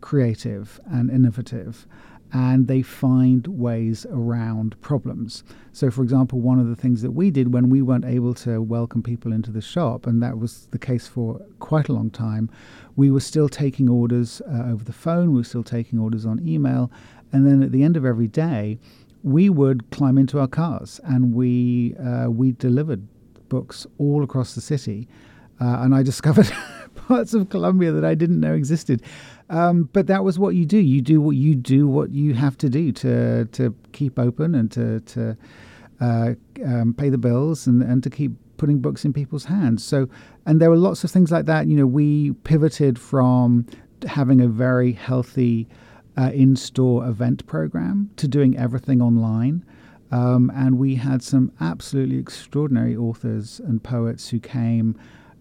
creative 0.00 0.80
and 0.86 1.10
innovative 1.10 1.86
and 2.32 2.66
they 2.66 2.82
find 2.82 3.46
ways 3.46 4.06
around 4.10 4.80
problems. 4.80 5.44
So, 5.72 5.90
for 5.90 6.02
example, 6.02 6.40
one 6.40 6.58
of 6.58 6.68
the 6.68 6.76
things 6.76 7.02
that 7.02 7.12
we 7.12 7.30
did 7.30 7.52
when 7.52 7.70
we 7.70 7.82
weren't 7.82 8.04
able 8.04 8.34
to 8.34 8.60
welcome 8.60 9.02
people 9.02 9.32
into 9.32 9.50
the 9.50 9.60
shop, 9.60 10.06
and 10.06 10.22
that 10.22 10.38
was 10.38 10.66
the 10.70 10.78
case 10.78 11.06
for 11.06 11.40
quite 11.60 11.88
a 11.88 11.92
long 11.92 12.10
time, 12.10 12.50
we 12.96 13.10
were 13.10 13.20
still 13.20 13.48
taking 13.48 13.88
orders 13.88 14.40
uh, 14.42 14.64
over 14.70 14.82
the 14.84 14.92
phone, 14.92 15.30
we 15.30 15.36
were 15.36 15.44
still 15.44 15.62
taking 15.62 15.98
orders 15.98 16.26
on 16.26 16.46
email, 16.46 16.90
and 17.32 17.46
then 17.46 17.62
at 17.62 17.72
the 17.72 17.82
end 17.82 17.96
of 17.96 18.04
every 18.04 18.28
day, 18.28 18.78
we 19.22 19.48
would 19.50 19.90
climb 19.90 20.18
into 20.18 20.38
our 20.38 20.46
cars 20.46 21.00
and 21.04 21.34
we 21.34 21.96
uh, 21.96 22.30
we 22.30 22.52
delivered 22.52 23.06
books 23.48 23.86
all 23.98 24.22
across 24.22 24.54
the 24.54 24.60
city, 24.60 25.08
uh, 25.60 25.80
and 25.80 25.94
I 25.94 26.02
discovered 26.12 26.50
parts 27.06 27.34
of 27.34 27.48
Columbia 27.48 27.92
that 27.92 28.04
I 28.04 28.14
didn't 28.14 28.40
know 28.40 28.54
existed. 28.54 29.02
Um, 29.48 29.88
but 29.92 30.06
that 30.08 30.24
was 30.24 30.38
what 30.38 30.54
you 30.54 30.66
do. 30.66 30.78
You 30.78 31.00
do 31.00 31.20
what 31.20 31.36
you 31.36 31.54
do 31.54 31.86
what 31.86 32.10
you 32.10 32.34
have 32.34 32.58
to 32.58 32.68
do 32.68 32.92
to 32.92 33.44
to 33.46 33.74
keep 33.92 34.18
open 34.18 34.54
and 34.54 34.70
to 34.72 35.00
to 35.00 35.36
uh, 36.00 36.34
um, 36.64 36.94
pay 36.94 37.08
the 37.08 37.18
bills 37.18 37.66
and 37.66 37.82
and 37.82 38.02
to 38.02 38.10
keep 38.10 38.32
putting 38.56 38.78
books 38.78 39.04
in 39.04 39.12
people's 39.12 39.44
hands. 39.44 39.84
So, 39.84 40.08
and 40.46 40.60
there 40.60 40.70
were 40.70 40.76
lots 40.76 41.04
of 41.04 41.10
things 41.10 41.30
like 41.30 41.46
that. 41.46 41.66
You 41.66 41.76
know, 41.76 41.86
we 41.86 42.32
pivoted 42.44 42.98
from 42.98 43.66
having 44.06 44.40
a 44.40 44.48
very 44.48 44.92
healthy 44.92 45.68
uh, 46.16 46.30
in-store 46.32 47.06
event 47.06 47.46
program 47.46 48.10
to 48.16 48.26
doing 48.26 48.56
everything 48.56 49.02
online. 49.02 49.64
Um, 50.10 50.50
and 50.54 50.78
we 50.78 50.94
had 50.94 51.22
some 51.22 51.52
absolutely 51.60 52.18
extraordinary 52.18 52.96
authors 52.96 53.60
and 53.60 53.82
poets 53.82 54.28
who 54.30 54.38
came 54.38 54.98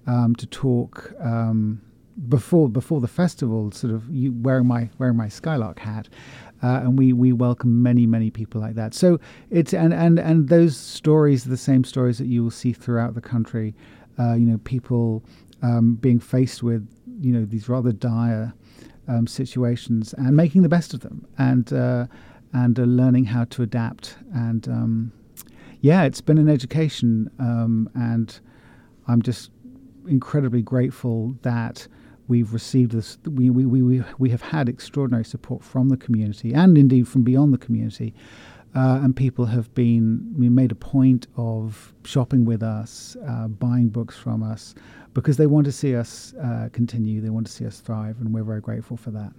um, 0.08 0.36
to 0.36 0.46
talk 0.48 1.14
um, 1.20 1.82
before 2.30 2.70
before 2.70 3.02
the 3.02 3.08
festival, 3.08 3.72
sort 3.72 3.94
of 3.94 4.10
you, 4.10 4.34
wearing 4.34 4.68
my 4.68 4.90
wearing 4.98 5.18
my 5.18 5.28
Skylark 5.28 5.80
hat, 5.80 6.08
uh, 6.64 6.82
and 6.84 6.98
we 6.98 7.14
we 7.14 7.34
welcome 7.34 7.84
many 7.84 8.06
many 8.06 8.30
people 8.30 8.62
like 8.62 8.76
that. 8.76 8.94
So 8.94 9.20
it's 9.50 9.74
and 9.74 9.94
and 9.94 10.20
and 10.20 10.50
those 10.50 10.78
stories 10.78 11.46
are 11.46 11.50
the 11.50 11.58
same 11.58 11.84
stories 11.84 12.18
that 12.18 12.28
you 12.28 12.44
will 12.44 12.52
see 12.52 12.74
throughout 12.74 13.16
the 13.16 13.22
country. 13.22 13.76
Uh, 14.18 14.34
you 14.34 14.46
know, 14.46 14.60
people 14.60 15.24
um, 15.62 15.96
being 15.96 16.20
faced 16.20 16.64
with 16.64 16.88
you 17.20 17.34
know 17.34 17.46
these 17.46 17.68
rather 17.68 17.92
dire 17.92 18.54
um, 19.08 19.28
situations 19.28 20.14
and 20.18 20.36
making 20.36 20.62
the 20.62 20.70
best 20.70 20.94
of 20.94 21.02
them, 21.02 21.28
and 21.38 21.74
uh, 21.74 22.08
and 22.54 22.80
uh, 22.80 22.84
learning 22.84 23.26
how 23.26 23.44
to 23.46 23.64
adapt. 23.64 24.18
And 24.34 24.68
um, 24.68 25.12
yeah, 25.82 26.04
it's 26.04 26.22
been 26.22 26.38
an 26.38 26.50
education, 26.50 27.30
um, 27.40 27.90
and 27.94 28.40
I'm 29.08 29.22
just 29.22 29.52
incredibly 30.08 30.62
grateful 30.62 31.36
that 31.42 31.88
we've 32.28 32.54
received 32.54 32.92
this. 32.92 33.18
We, 33.26 33.50
we, 33.50 33.66
we, 33.66 34.04
we 34.18 34.30
have 34.30 34.42
had 34.42 34.70
extraordinary 34.70 35.26
support 35.26 35.64
from 35.64 35.90
the 35.90 35.98
community 35.98 36.54
and 36.54 36.78
indeed 36.78 37.08
from 37.08 37.24
beyond 37.24 37.54
the 37.54 37.58
community. 37.58 38.14
Uh, 38.76 39.00
and 39.02 39.16
people 39.16 39.46
have 39.46 39.74
been 39.74 40.34
we 40.38 40.50
made 40.50 40.70
a 40.72 40.76
point 40.76 41.28
of 41.38 41.94
shopping 42.04 42.44
with 42.44 42.62
us, 42.62 43.16
uh, 43.26 43.48
buying 43.48 43.88
books 43.88 44.18
from 44.18 44.44
us, 44.44 44.76
because 45.14 45.38
they 45.38 45.48
want 45.48 45.66
to 45.66 45.72
see 45.72 45.96
us 45.96 46.34
uh, 46.44 46.68
continue. 46.74 47.22
They 47.22 47.30
want 47.30 47.46
to 47.48 47.52
see 47.52 47.66
us 47.66 47.80
thrive, 47.80 48.20
and 48.20 48.34
we're 48.34 48.44
very 48.44 48.60
grateful 48.60 48.98
for 48.98 49.12
that. 49.12 49.32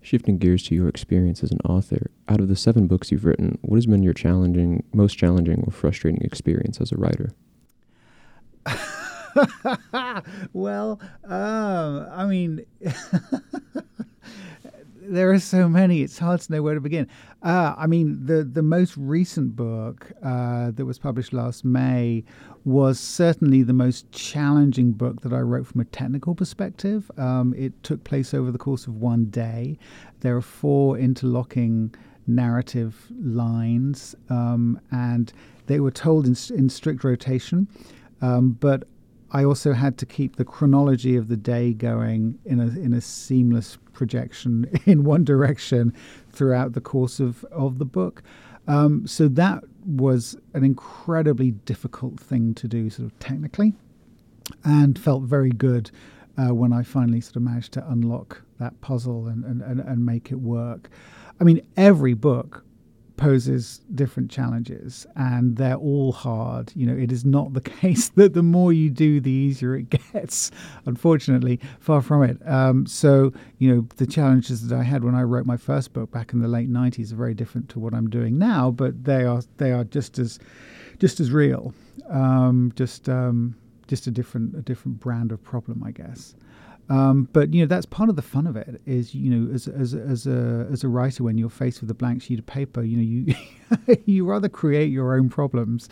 Shifting 0.00 0.38
gears 0.38 0.62
to 0.64 0.74
your 0.74 0.88
experience 0.88 1.42
as 1.42 1.50
an 1.50 1.60
author, 1.66 2.10
out 2.28 2.40
of 2.40 2.48
the 2.48 2.56
seven 2.56 2.86
books 2.86 3.12
you've 3.12 3.26
written, 3.26 3.58
what 3.62 3.76
has 3.76 3.86
been 3.86 4.02
your 4.02 4.14
challenging, 4.14 4.82
most 4.94 5.18
challenging 5.18 5.62
or 5.66 5.70
frustrating 5.70 6.22
experience 6.22 6.80
as 6.80 6.90
a 6.90 6.96
writer? 6.96 7.32
well, 10.52 11.00
um, 11.24 12.06
I 12.10 12.26
mean, 12.26 12.64
there 14.96 15.30
are 15.30 15.38
so 15.38 15.68
many; 15.68 16.02
it's 16.02 16.18
hard 16.18 16.40
to 16.40 16.52
know 16.52 16.62
where 16.62 16.74
to 16.74 16.80
begin. 16.80 17.08
Uh, 17.42 17.74
I 17.76 17.86
mean, 17.86 18.24
the 18.24 18.44
the 18.44 18.62
most 18.62 18.96
recent 18.96 19.56
book 19.56 20.12
uh, 20.22 20.70
that 20.72 20.84
was 20.84 20.98
published 20.98 21.32
last 21.32 21.64
May 21.64 22.24
was 22.64 22.98
certainly 22.98 23.62
the 23.62 23.72
most 23.72 24.10
challenging 24.12 24.92
book 24.92 25.20
that 25.22 25.32
I 25.32 25.40
wrote 25.40 25.66
from 25.66 25.80
a 25.80 25.84
technical 25.84 26.34
perspective. 26.34 27.10
Um, 27.18 27.54
it 27.56 27.82
took 27.82 28.04
place 28.04 28.32
over 28.32 28.50
the 28.50 28.58
course 28.58 28.86
of 28.86 28.96
one 28.96 29.26
day. 29.26 29.78
There 30.20 30.36
are 30.36 30.42
four 30.42 30.98
interlocking 30.98 31.94
narrative 32.26 33.06
lines, 33.20 34.14
um, 34.30 34.80
and 34.90 35.32
they 35.66 35.80
were 35.80 35.90
told 35.90 36.26
in, 36.26 36.36
in 36.54 36.68
strict 36.68 37.04
rotation. 37.04 37.68
Um, 38.22 38.52
but 38.52 38.84
I 39.34 39.44
also 39.44 39.72
had 39.72 39.98
to 39.98 40.06
keep 40.06 40.36
the 40.36 40.44
chronology 40.44 41.16
of 41.16 41.26
the 41.26 41.36
day 41.36 41.72
going 41.74 42.38
in 42.44 42.60
a 42.60 42.68
in 42.68 42.94
a 42.94 43.00
seamless 43.00 43.76
projection 43.92 44.70
in 44.86 45.02
one 45.02 45.24
direction 45.24 45.92
throughout 46.30 46.72
the 46.72 46.80
course 46.80 47.18
of, 47.18 47.44
of 47.46 47.78
the 47.78 47.84
book. 47.84 48.22
Um, 48.68 49.06
so 49.06 49.28
that 49.28 49.64
was 49.84 50.36
an 50.54 50.64
incredibly 50.64 51.50
difficult 51.50 52.18
thing 52.18 52.54
to 52.54 52.68
do, 52.68 52.88
sort 52.88 53.06
of 53.06 53.18
technically, 53.18 53.74
and 54.62 54.98
felt 54.98 55.24
very 55.24 55.50
good 55.50 55.90
uh, 56.38 56.54
when 56.54 56.72
I 56.72 56.82
finally 56.82 57.20
sort 57.20 57.36
of 57.36 57.42
managed 57.42 57.72
to 57.72 57.86
unlock 57.90 58.40
that 58.58 58.80
puzzle 58.80 59.26
and, 59.26 59.44
and, 59.44 59.60
and, 59.62 59.80
and 59.80 60.06
make 60.06 60.30
it 60.30 60.40
work. 60.40 60.88
I 61.40 61.44
mean, 61.44 61.60
every 61.76 62.14
book 62.14 62.64
poses 63.16 63.80
different 63.94 64.30
challenges 64.30 65.06
and 65.16 65.56
they're 65.56 65.76
all 65.76 66.12
hard. 66.12 66.72
You 66.74 66.86
know, 66.86 66.96
it 66.96 67.12
is 67.12 67.24
not 67.24 67.52
the 67.52 67.60
case 67.82 68.08
that 68.10 68.34
the 68.34 68.42
more 68.42 68.72
you 68.72 68.90
do, 68.90 69.20
the 69.20 69.30
easier 69.30 69.76
it 69.76 69.90
gets. 70.12 70.50
Unfortunately, 70.86 71.60
far 71.80 72.02
from 72.02 72.22
it. 72.22 72.38
Um, 72.46 72.86
so, 72.86 73.32
you 73.58 73.74
know, 73.74 73.86
the 73.96 74.06
challenges 74.06 74.66
that 74.66 74.78
I 74.78 74.82
had 74.82 75.04
when 75.04 75.14
I 75.14 75.22
wrote 75.22 75.46
my 75.46 75.56
first 75.56 75.92
book 75.92 76.10
back 76.10 76.32
in 76.32 76.40
the 76.40 76.48
late 76.48 76.70
'90s 76.70 77.12
are 77.12 77.16
very 77.16 77.34
different 77.34 77.68
to 77.70 77.78
what 77.78 77.94
I'm 77.94 78.10
doing 78.10 78.38
now, 78.38 78.70
but 78.70 79.04
they 79.04 79.24
are 79.24 79.42
they 79.58 79.72
are 79.72 79.84
just 79.84 80.18
as 80.18 80.38
just 80.98 81.20
as 81.20 81.30
real. 81.30 81.74
Um, 82.08 82.72
just 82.74 83.08
um, 83.08 83.56
just 83.86 84.06
a 84.06 84.10
different 84.10 84.54
a 84.56 84.62
different 84.62 85.00
brand 85.00 85.32
of 85.32 85.42
problem, 85.42 85.82
I 85.84 85.92
guess. 85.92 86.34
Um, 86.90 87.28
but 87.32 87.54
you 87.54 87.62
know 87.62 87.66
that's 87.66 87.86
part 87.86 88.10
of 88.10 88.16
the 88.16 88.22
fun 88.22 88.46
of 88.46 88.56
it 88.56 88.82
is 88.84 89.14
you 89.14 89.30
know 89.30 89.54
as 89.54 89.68
as 89.68 89.94
as 89.94 90.26
a 90.26 90.68
as 90.70 90.84
a 90.84 90.88
writer 90.88 91.24
when 91.24 91.38
you're 91.38 91.48
faced 91.48 91.80
with 91.80 91.90
a 91.90 91.94
blank 91.94 92.20
sheet 92.20 92.38
of 92.38 92.44
paper 92.44 92.82
you 92.82 92.96
know 92.98 93.02
you 93.02 93.96
you 94.04 94.26
rather 94.26 94.50
create 94.50 94.90
your 94.90 95.16
own 95.16 95.30
problems 95.30 95.88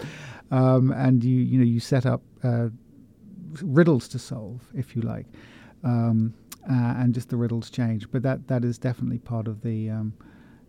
um, 0.50 0.92
and 0.92 1.24
you 1.24 1.34
you 1.34 1.56
know 1.56 1.64
you 1.64 1.80
set 1.80 2.04
up 2.04 2.20
uh, 2.44 2.68
riddles 3.62 4.06
to 4.08 4.18
solve 4.18 4.60
if 4.74 4.94
you 4.94 5.00
like 5.00 5.24
um, 5.82 6.34
uh, 6.70 6.94
and 6.98 7.14
just 7.14 7.30
the 7.30 7.36
riddles 7.38 7.70
change 7.70 8.10
but 8.10 8.22
that 8.22 8.46
that 8.48 8.62
is 8.62 8.76
definitely 8.76 9.18
part 9.18 9.48
of 9.48 9.62
the 9.62 9.88
um, 9.88 10.12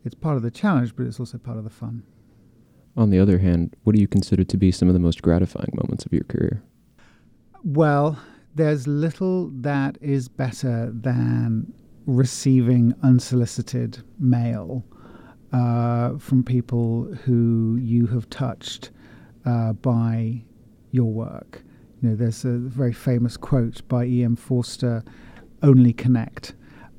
it's 0.06 0.16
part 0.16 0.38
of 0.38 0.42
the 0.42 0.52
challenge 0.52 0.96
but 0.96 1.06
it's 1.06 1.20
also 1.20 1.38
part 1.38 1.58
of 1.58 1.66
the 1.66 1.70
fun. 1.70 2.02
On 2.96 3.10
the 3.10 3.20
other 3.20 3.40
hand, 3.40 3.76
what 3.84 3.96
do 3.96 4.02
you 4.02 4.08
consider 4.08 4.44
to 4.44 4.58
be 4.58 4.72
some 4.72 4.88
of 4.88 4.94
the 4.94 5.00
most 5.00 5.22
gratifying 5.24 5.72
moments 5.74 6.06
of 6.06 6.14
your 6.14 6.26
career? 6.26 6.62
Well, 7.64 8.20
there's 8.56 8.88
little 8.88 9.50
that 9.62 9.98
is 10.02 10.28
better 10.28 10.92
than 10.94 11.74
receiving 12.06 12.94
unsolicited 13.02 14.04
mail 14.20 14.84
uh, 15.52 16.18
from 16.18 16.44
people 16.44 17.06
who 17.24 17.78
you 17.82 18.08
have 18.08 18.30
touched 18.30 18.92
uh, 19.46 19.74
by 19.74 20.42
your 20.92 21.12
work. 21.12 21.64
You 22.02 22.10
know, 22.10 22.16
there's 22.16 22.44
a 22.46 22.58
very 22.58 22.94
famous 22.94 23.38
quote 23.38 23.88
by 23.88 24.06
E.M. 24.06 24.36
Forster, 24.36 25.04
"Only 25.62 25.94
connect." 25.94 26.54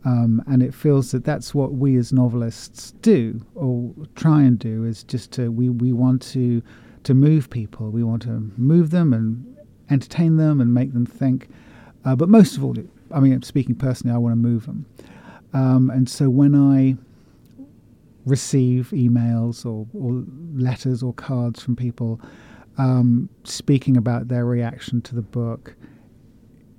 Um, 0.05 0.43
and 0.47 0.63
it 0.63 0.75
feels 0.75 1.13
that 1.13 1.25
that's 1.25 1.55
what 1.55 1.73
we 1.73 1.97
as 1.97 2.13
novelists 2.13 2.93
do 3.01 3.41
or 3.55 3.95
try 4.15 4.43
and 4.43 4.59
do 4.59 4.85
is 4.85 5.03
just 5.03 5.33
to 5.33 5.51
we, 5.51 5.71
we 5.71 5.93
want 5.95 6.21
to 6.33 6.63
to 7.05 7.15
move 7.15 7.49
people 7.49 7.91
we 7.91 8.05
want 8.05 8.21
to 8.23 8.53
move 8.59 8.91
them 8.91 9.15
and 9.15 9.54
entertain 9.95 10.37
them 10.37 10.61
and 10.61 10.75
make 10.75 10.93
them 10.93 11.07
think. 11.07 11.49
Uh, 12.05 12.15
but 12.15 12.29
most 12.29 12.57
of 12.57 12.65
all, 12.65 12.77
I 13.11 13.21
mean, 13.21 13.41
speaking 13.43 13.75
personally, 13.75 14.15
I 14.15 14.19
want 14.19 14.33
to 14.33 14.37
move 14.37 14.67
them. 14.67 14.87
Um, 15.55 15.91
and 15.91 16.09
so 16.09 16.29
when 16.29 16.55
I 16.55 16.97
receive 18.27 18.91
emails 18.93 19.65
or, 19.65 19.87
or, 19.95 20.25
letters 20.55 21.03
or 21.03 21.13
cards 21.13 21.63
from 21.63 21.77
people 21.77 22.21
um, 22.79 23.29
speaking 23.45 23.97
about 23.97 24.29
their 24.29 24.45
reaction 24.45 25.01
to 25.03 25.15
the 25.15 25.23
book, 25.23 25.75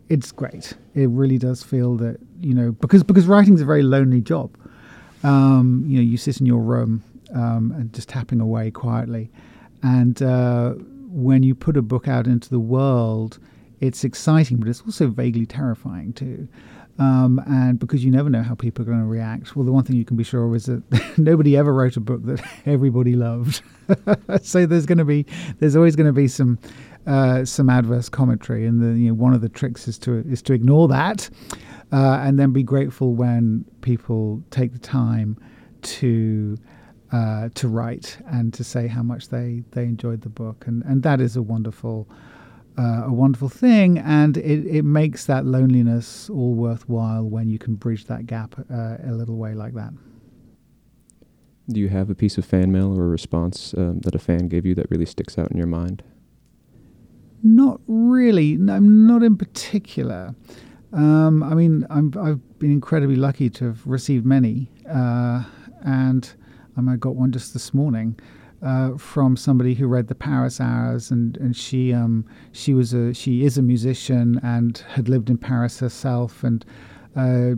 it's 0.09 0.31
great. 0.31 0.73
It 0.93 1.09
really 1.09 1.37
does 1.37 1.63
feel 1.63 1.95
that 1.97 2.19
you 2.39 2.53
know 2.53 2.71
because 2.73 3.03
because 3.03 3.25
writing 3.25 3.53
is 3.53 3.61
a 3.61 3.65
very 3.65 3.83
lonely 3.83 4.21
job. 4.21 4.55
Um, 5.23 5.83
you 5.87 5.97
know, 5.97 6.03
you 6.03 6.17
sit 6.17 6.39
in 6.39 6.45
your 6.45 6.61
room 6.61 7.03
um, 7.33 7.73
and 7.75 7.91
just 7.93 8.09
tapping 8.09 8.39
away 8.39 8.71
quietly, 8.71 9.31
and 9.81 10.21
uh, 10.21 10.75
when 11.15 11.43
you 11.43 11.55
put 11.55 11.77
a 11.77 11.81
book 11.81 12.09
out 12.09 12.27
into 12.27 12.49
the 12.49 12.59
world, 12.59 13.39
it's 13.79 14.03
exciting, 14.03 14.57
but 14.57 14.67
it's 14.67 14.81
also 14.81 15.07
vaguely 15.07 15.45
terrifying 15.45 16.11
too. 16.11 16.45
Um, 16.99 17.41
and 17.47 17.79
because 17.79 18.03
you 18.03 18.11
never 18.11 18.29
know 18.29 18.43
how 18.43 18.53
people 18.53 18.83
are 18.83 18.85
going 18.85 18.99
to 18.99 19.05
react. 19.05 19.55
Well, 19.55 19.65
the 19.65 19.71
one 19.71 19.85
thing 19.85 19.95
you 19.95 20.03
can 20.03 20.17
be 20.17 20.25
sure 20.25 20.45
of 20.45 20.53
is 20.55 20.65
that 20.65 20.83
nobody 21.17 21.55
ever 21.55 21.73
wrote 21.73 21.95
a 21.95 22.01
book 22.01 22.23
that 22.25 22.41
everybody 22.65 23.15
loved. 23.15 23.61
so 24.41 24.65
there's 24.65 24.85
going 24.85 24.97
to 24.97 25.05
be, 25.05 25.25
there's 25.59 25.77
always 25.77 25.95
going 25.95 26.07
to 26.07 26.13
be 26.13 26.27
some, 26.27 26.59
uh, 27.07 27.45
some 27.45 27.69
adverse 27.69 28.09
commentary, 28.09 28.65
and 28.65 28.81
the, 28.81 28.99
you 28.99 29.07
know, 29.09 29.13
one 29.13 29.33
of 29.33 29.39
the 29.39 29.49
tricks 29.49 29.87
is 29.87 29.97
to 29.99 30.17
is 30.29 30.41
to 30.41 30.53
ignore 30.53 30.87
that, 30.87 31.29
uh, 31.93 32.19
and 32.23 32.39
then 32.39 32.51
be 32.51 32.63
grateful 32.63 33.13
when 33.13 33.63
people 33.81 34.41
take 34.49 34.73
the 34.73 34.79
time 34.79 35.37
to 35.83 36.57
uh, 37.11 37.49
to 37.55 37.67
write 37.67 38.17
and 38.27 38.53
to 38.53 38.63
say 38.63 38.87
how 38.87 39.03
much 39.03 39.29
they 39.29 39.63
they 39.71 39.83
enjoyed 39.83 40.21
the 40.21 40.29
book, 40.29 40.65
and 40.67 40.83
and 40.83 41.03
that 41.03 41.21
is 41.21 41.35
a 41.35 41.41
wonderful. 41.41 42.07
Uh, 42.77 43.03
a 43.05 43.13
wonderful 43.13 43.47
thing, 43.47 43.97
and 43.99 44.35
it, 44.35 44.67
it 44.67 44.83
makes 44.83 45.27
that 45.27 45.45
loneliness 45.45 46.29
all 46.29 46.53
worthwhile 46.53 47.23
when 47.23 47.47
you 47.47 47.57
can 47.57 47.73
bridge 47.73 48.03
that 48.03 48.25
gap 48.25 48.53
uh, 48.69 48.97
a 49.01 49.13
little 49.13 49.37
way 49.37 49.53
like 49.53 49.73
that. 49.73 49.93
Do 51.69 51.79
you 51.79 51.87
have 51.87 52.09
a 52.09 52.15
piece 52.15 52.37
of 52.37 52.43
fan 52.43 52.73
mail 52.73 52.91
or 52.97 53.05
a 53.05 53.07
response 53.07 53.73
um, 53.77 53.99
that 54.01 54.13
a 54.13 54.19
fan 54.19 54.49
gave 54.49 54.65
you 54.65 54.75
that 54.75 54.91
really 54.91 55.05
sticks 55.05 55.37
out 55.37 55.51
in 55.51 55.57
your 55.57 55.67
mind? 55.67 56.03
Not 57.43 57.79
really. 57.87 58.57
No, 58.57 58.79
not 58.79 59.23
in 59.23 59.37
particular. 59.37 60.35
Um, 60.93 61.43
I 61.43 61.53
mean, 61.53 61.85
i 61.89 61.95
have 62.27 62.59
been 62.59 62.71
incredibly 62.71 63.15
lucky 63.15 63.49
to 63.51 63.65
have 63.65 63.85
received 63.85 64.25
many, 64.25 64.71
uh, 64.89 65.43
and 66.75 66.89
I 66.89 66.95
got 66.95 67.15
one 67.15 67.31
just 67.31 67.53
this 67.53 67.73
morning 67.73 68.19
uh, 68.61 68.97
from 68.97 69.37
somebody 69.37 69.73
who 69.75 69.87
read 69.87 70.07
the 70.07 70.15
Paris 70.15 70.59
Hours, 70.59 71.11
and 71.11 71.37
and 71.37 71.55
she 71.55 71.93
um, 71.93 72.25
she 72.51 72.73
was 72.73 72.93
a 72.93 73.13
she 73.13 73.43
is 73.43 73.57
a 73.57 73.61
musician 73.61 74.39
and 74.43 74.77
had 74.89 75.09
lived 75.09 75.29
in 75.29 75.37
Paris 75.37 75.79
herself, 75.79 76.43
and 76.43 76.65
uh, 77.15 77.51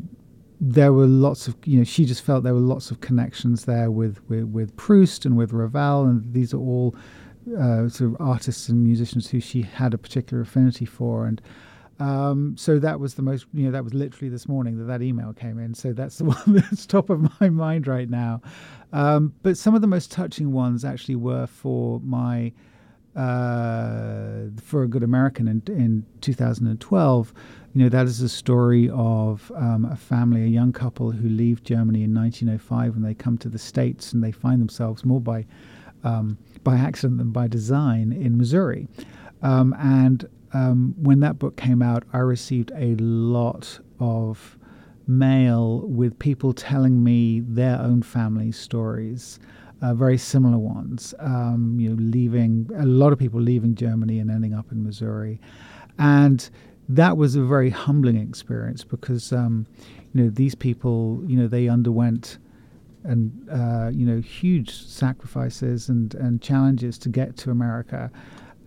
there 0.60 0.92
were 0.92 1.06
lots 1.06 1.48
of 1.48 1.56
you 1.66 1.78
know 1.78 1.84
she 1.84 2.04
just 2.06 2.24
felt 2.24 2.44
there 2.44 2.54
were 2.54 2.60
lots 2.60 2.92
of 2.92 3.00
connections 3.00 3.66
there 3.66 3.92
with 3.92 4.20
with, 4.30 4.46
with 4.46 4.76
Proust 4.76 5.26
and 5.26 5.38
with 5.38 5.54
Ravel, 5.54 6.06
and 6.06 6.34
these 6.34 6.54
are 6.54 6.60
all 6.60 6.96
uh, 7.58 7.88
sort 7.88 8.12
of 8.12 8.18
artists 8.20 8.68
and 8.68 8.84
musicians 8.84 9.30
who 9.30 9.40
she 9.40 9.62
had 9.62 9.94
a 9.94 9.98
particular 9.98 10.42
affinity 10.42 10.86
for, 10.86 11.26
and 11.26 11.42
um, 12.00 12.56
so 12.58 12.78
that 12.80 13.00
was 13.00 13.16
the 13.16 13.22
most, 13.22 13.48
you 13.54 13.66
know, 13.66 13.72
that 13.72 13.84
was 13.84 13.94
literally 13.94 14.30
this 14.30 14.48
morning 14.48 14.78
that 14.78 14.86
that 14.86 15.02
email 15.02 15.34
came 15.34 15.58
in. 15.58 15.74
So 15.74 15.94
that's 15.94 16.18
the 16.18 16.26
one 16.26 16.44
that's 16.48 16.86
top 16.86 17.10
of 17.10 17.40
my 17.42 17.50
mind 17.50 17.88
right 17.88 18.10
now. 18.10 18.42
Um, 18.94 19.34
but 19.42 19.58
some 19.58 19.76
of 19.76 19.82
the 19.82 19.88
most 19.88 20.12
touching 20.12 20.52
ones 20.52 20.86
actually 20.86 21.16
were 21.16 21.48
for 21.48 22.00
my, 22.02 22.54
uh, 23.16 24.44
for 24.62 24.84
a 24.84 24.88
good 24.88 25.04
American 25.04 25.48
in, 25.48 25.64
in 25.68 26.06
2012. 26.22 27.34
You 27.74 27.84
know, 27.84 27.90
that 27.90 28.06
is 28.06 28.22
a 28.22 28.30
story 28.30 28.90
of 28.94 29.52
um, 29.56 29.86
a 29.86 29.96
family, 29.96 30.44
a 30.44 30.48
young 30.48 30.72
couple 30.72 31.12
who 31.12 31.28
leave 31.30 31.64
Germany 31.64 32.04
in 32.04 32.14
1905 32.14 32.96
and 32.96 33.06
they 33.06 33.14
come 33.14 33.38
to 33.40 33.50
the 33.50 33.60
States 33.60 34.14
and 34.14 34.24
they 34.24 34.32
find 34.32 34.62
themselves 34.62 35.04
more 35.04 35.22
by, 35.22 35.46
um, 36.04 36.38
by 36.64 36.76
accident 36.76 37.18
than 37.18 37.32
by 37.32 37.48
design 37.48 38.12
in 38.12 38.38
Missouri. 38.38 38.88
Um, 39.42 39.76
and 39.80 40.28
um, 40.54 40.96
when 40.98 41.20
that 41.22 41.40
book 41.40 41.58
came 41.58 41.82
out, 41.82 42.04
I 42.14 42.20
received 42.20 42.72
a 42.76 42.96
lot 42.96 43.80
of 44.00 44.58
mail 45.08 45.82
with 45.86 46.18
people 46.20 46.54
telling 46.54 47.04
me 47.04 47.40
their 47.40 47.80
own 47.80 48.02
family 48.02 48.52
stories, 48.52 49.40
uh, 49.82 49.94
very 49.94 50.18
similar 50.18 50.58
ones. 50.58 51.14
Um, 51.20 51.78
you 51.80 51.90
know, 51.90 51.96
leaving 52.00 52.70
a 52.76 52.86
lot 52.86 53.14
of 53.14 53.20
people 53.20 53.40
leaving 53.40 53.76
Germany 53.76 54.20
and 54.20 54.30
ending 54.30 54.54
up 54.54 54.72
in 54.72 54.84
Missouri, 54.84 55.40
and 55.98 56.50
that 56.90 57.18
was 57.18 57.36
a 57.36 57.44
very 57.44 57.70
humbling 57.70 58.18
experience 58.18 58.84
because 58.84 59.32
um, 59.34 59.68
you 60.14 60.24
know 60.24 60.30
these 60.30 60.56
people, 60.56 61.22
you 61.28 61.38
know, 61.38 61.48
they 61.48 61.68
underwent 61.68 62.38
and 63.04 63.48
uh, 63.52 63.90
you 63.94 64.06
know 64.06 64.20
huge 64.20 64.74
sacrifices 64.74 65.90
and 65.90 66.16
and 66.16 66.42
challenges 66.42 66.98
to 67.00 67.10
get 67.10 67.38
to 67.38 67.52
America. 67.52 68.12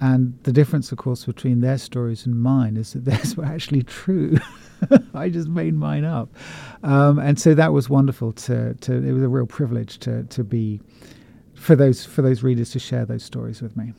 And 0.00 0.38
the 0.44 0.52
difference, 0.52 0.92
of 0.92 0.98
course, 0.98 1.26
between 1.26 1.60
their 1.60 1.76
stories 1.76 2.24
and 2.24 2.40
mine 2.40 2.76
is 2.76 2.94
that 2.94 3.04
theirs 3.04 3.36
were 3.36 3.44
actually 3.44 3.82
true. 3.82 4.38
I 5.14 5.28
just 5.28 5.48
made 5.48 5.74
mine 5.74 6.04
up, 6.04 6.30
um, 6.82 7.18
and 7.18 7.38
so 7.38 7.54
that 7.54 7.72
was 7.72 7.90
wonderful. 7.90 8.32
To, 8.32 8.74
to 8.74 8.94
it 8.94 9.12
was 9.12 9.22
a 9.22 9.28
real 9.28 9.46
privilege 9.46 9.98
to 9.98 10.24
to 10.24 10.42
be 10.42 10.80
for 11.54 11.76
those 11.76 12.06
for 12.06 12.22
those 12.22 12.42
readers 12.42 12.70
to 12.70 12.78
share 12.78 13.04
those 13.04 13.22
stories 13.22 13.60
with 13.60 13.76
me. 13.76 13.92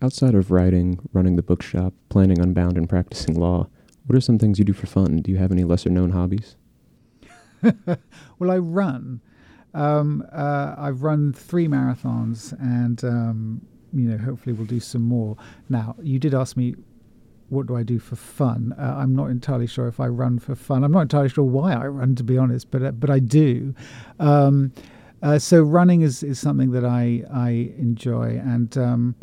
Outside 0.00 0.34
of 0.34 0.50
writing, 0.50 1.00
running 1.12 1.36
the 1.36 1.42
bookshop, 1.42 1.92
planning 2.08 2.38
Unbound, 2.38 2.78
and 2.78 2.88
practicing 2.88 3.38
law, 3.38 3.68
what 4.06 4.16
are 4.16 4.20
some 4.22 4.38
things 4.38 4.58
you 4.58 4.64
do 4.64 4.72
for 4.72 4.86
fun? 4.86 5.18
Do 5.18 5.30
you 5.30 5.36
have 5.36 5.52
any 5.52 5.64
lesser 5.64 5.90
known 5.90 6.12
hobbies? 6.12 6.56
well, 8.38 8.50
I 8.50 8.56
run. 8.56 9.20
Um, 9.74 10.24
uh, 10.32 10.76
I've 10.78 11.02
run 11.02 11.34
three 11.34 11.68
marathons, 11.68 12.58
and 12.58 13.04
um, 13.04 13.66
you 13.92 14.08
know, 14.08 14.18
hopefully 14.18 14.52
we'll 14.52 14.66
do 14.66 14.80
some 14.80 15.02
more. 15.02 15.36
Now, 15.68 15.96
you 16.02 16.18
did 16.18 16.34
ask 16.34 16.56
me, 16.56 16.74
what 17.48 17.66
do 17.66 17.76
I 17.76 17.82
do 17.82 17.98
for 17.98 18.16
fun? 18.16 18.74
Uh, 18.78 18.96
I'm 18.98 19.14
not 19.14 19.30
entirely 19.30 19.66
sure 19.66 19.88
if 19.88 20.00
I 20.00 20.06
run 20.06 20.38
for 20.38 20.54
fun. 20.54 20.84
I'm 20.84 20.92
not 20.92 21.02
entirely 21.02 21.30
sure 21.30 21.44
why 21.44 21.72
I 21.72 21.86
run, 21.86 22.14
to 22.16 22.24
be 22.24 22.36
honest, 22.36 22.70
but 22.70 22.82
uh, 22.82 22.92
but 22.92 23.08
I 23.08 23.18
do. 23.20 23.74
Um, 24.18 24.72
uh, 25.22 25.38
so 25.38 25.62
running 25.62 26.02
is, 26.02 26.22
is 26.22 26.38
something 26.38 26.70
that 26.72 26.84
I 26.84 27.24
I 27.32 27.72
enjoy, 27.78 28.40
and 28.44 28.76
um, 28.76 29.14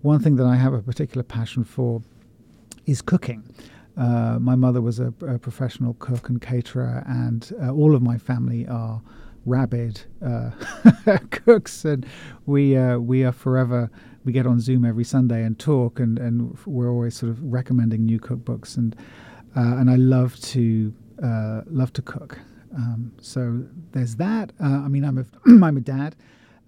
one 0.00 0.20
thing 0.20 0.36
that 0.36 0.46
I 0.46 0.56
have 0.56 0.72
a 0.72 0.82
particular 0.82 1.22
passion 1.22 1.64
for 1.64 2.00
is 2.86 3.02
cooking. 3.02 3.44
Uh, 3.96 4.38
my 4.40 4.56
mother 4.56 4.80
was 4.80 4.98
a, 4.98 5.14
a, 5.26 5.38
professional 5.38 5.94
cook 5.94 6.28
and 6.28 6.42
caterer, 6.42 7.04
and 7.06 7.52
uh, 7.62 7.70
all 7.70 7.94
of 7.94 8.02
my 8.02 8.18
family 8.18 8.66
are 8.66 9.00
rabid 9.46 10.02
uh, 10.24 10.50
cooks, 11.30 11.84
and 11.84 12.06
we 12.46 12.78
we 12.96 13.24
are 13.24 13.32
forever 13.32 13.90
we 14.24 14.32
get 14.32 14.46
on 14.46 14.58
Zoom 14.58 14.84
every 14.84 15.04
Sunday 15.04 15.42
and 15.42 15.58
talk, 15.58 16.00
and, 16.00 16.18
and 16.18 16.58
we're 16.66 16.90
always 16.90 17.14
sort 17.14 17.30
of 17.30 17.42
recommending 17.42 18.06
new 18.06 18.18
cookbooks, 18.18 18.76
and 18.76 18.96
uh, 19.56 19.76
and 19.76 19.90
I 19.90 19.96
love 19.96 20.40
to 20.40 20.92
uh, 21.22 21.60
love 21.66 21.92
to 21.92 22.02
cook. 22.02 22.38
Um, 22.74 23.12
so 23.20 23.64
there's 23.92 24.16
that. 24.16 24.52
Uh, 24.60 24.82
I 24.84 24.88
mean, 24.88 25.04
I'm 25.04 25.18
a 25.18 25.26
I'm 25.64 25.76
a 25.76 25.80
dad, 25.80 26.16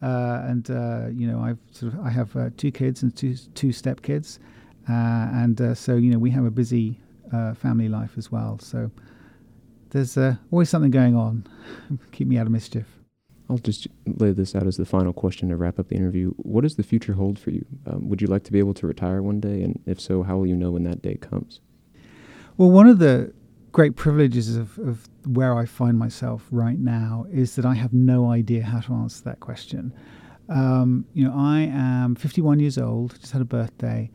uh, 0.03 0.43
and 0.45 0.71
uh, 0.71 1.07
you 1.13 1.27
know 1.27 1.41
I've 1.41 1.59
sort 1.73 1.95
of 1.95 2.01
I 2.01 2.11
have 2.11 2.37
uh, 2.37 2.51
two 2.57 2.71
kids 2.71 3.03
and 3.03 3.17
two 3.17 3.37
two 3.55 3.73
step 3.73 4.03
kids, 4.03 4.39
and 4.87 5.77
so 5.77 5.97
you 5.97 6.11
know 6.11 6.19
we 6.19 6.31
have 6.31 6.45
a 6.45 6.51
busy 6.51 7.01
family 7.57 7.89
life 7.89 8.13
as 8.19 8.31
well. 8.31 8.59
So 8.61 8.91
there's 9.91 10.19
always 10.51 10.69
something 10.69 10.91
going 10.91 11.17
on. 11.17 11.47
Keep 12.13 12.29
me 12.29 12.39
out 12.39 12.47
of 12.47 12.53
mischief. 12.53 12.87
I'll 13.49 13.59
just 13.59 13.87
lay 14.07 14.33
this 14.33 14.57
out 14.57 14.67
as 14.67 14.77
the 14.77 14.85
final 14.85 15.13
question 15.13 15.51
to 15.51 15.57
wrap 15.57 15.79
up 15.79 15.89
the 15.89 15.95
interview. 15.95 16.33
What 16.37 16.63
does 16.63 16.77
the 16.77 16.83
future 16.83 17.13
hold 17.13 17.39
for 17.39 17.51
you? 17.51 17.65
Um, 17.87 18.09
would 18.09 18.21
you 18.21 18.27
like 18.27 18.43
to 18.45 18.53
be 18.53 18.59
able 18.59 18.75
to 18.75 18.87
retire 18.87 19.23
one 19.23 19.39
day? 19.39 19.63
And 19.63 19.81
if 19.87 20.01
so, 20.01 20.25
how 20.25 20.39
will 20.39 20.47
you 20.47 20.57
know 20.57 20.73
when 20.73 20.83
that 20.85 21.03
day 21.03 21.15
comes? 21.15 21.61
Well, 22.57 22.71
one 22.71 22.89
of 22.89 22.99
the 22.99 23.33
great 23.71 23.95
privileges 23.95 24.57
of, 24.57 24.79
of 24.79 25.09
where 25.27 25.57
I 25.57 25.67
find 25.67 25.99
myself 25.99 26.47
right 26.51 26.79
now 26.79 27.27
is 27.31 27.55
that 27.57 27.65
I 27.65 27.75
have 27.75 27.93
no 27.93 28.31
idea 28.31 28.65
how 28.65 28.81
to 28.81 28.95
answer 28.95 29.23
that 29.25 29.41
question. 29.41 29.93
Um, 30.49 31.05
you 31.13 31.25
know, 31.25 31.35
I 31.37 31.61
am 31.61 32.15
51 32.15 32.59
years 32.59 32.79
old, 32.79 33.21
just 33.21 33.33
had 33.33 33.43
a 33.43 33.47
birthday. 33.47 34.11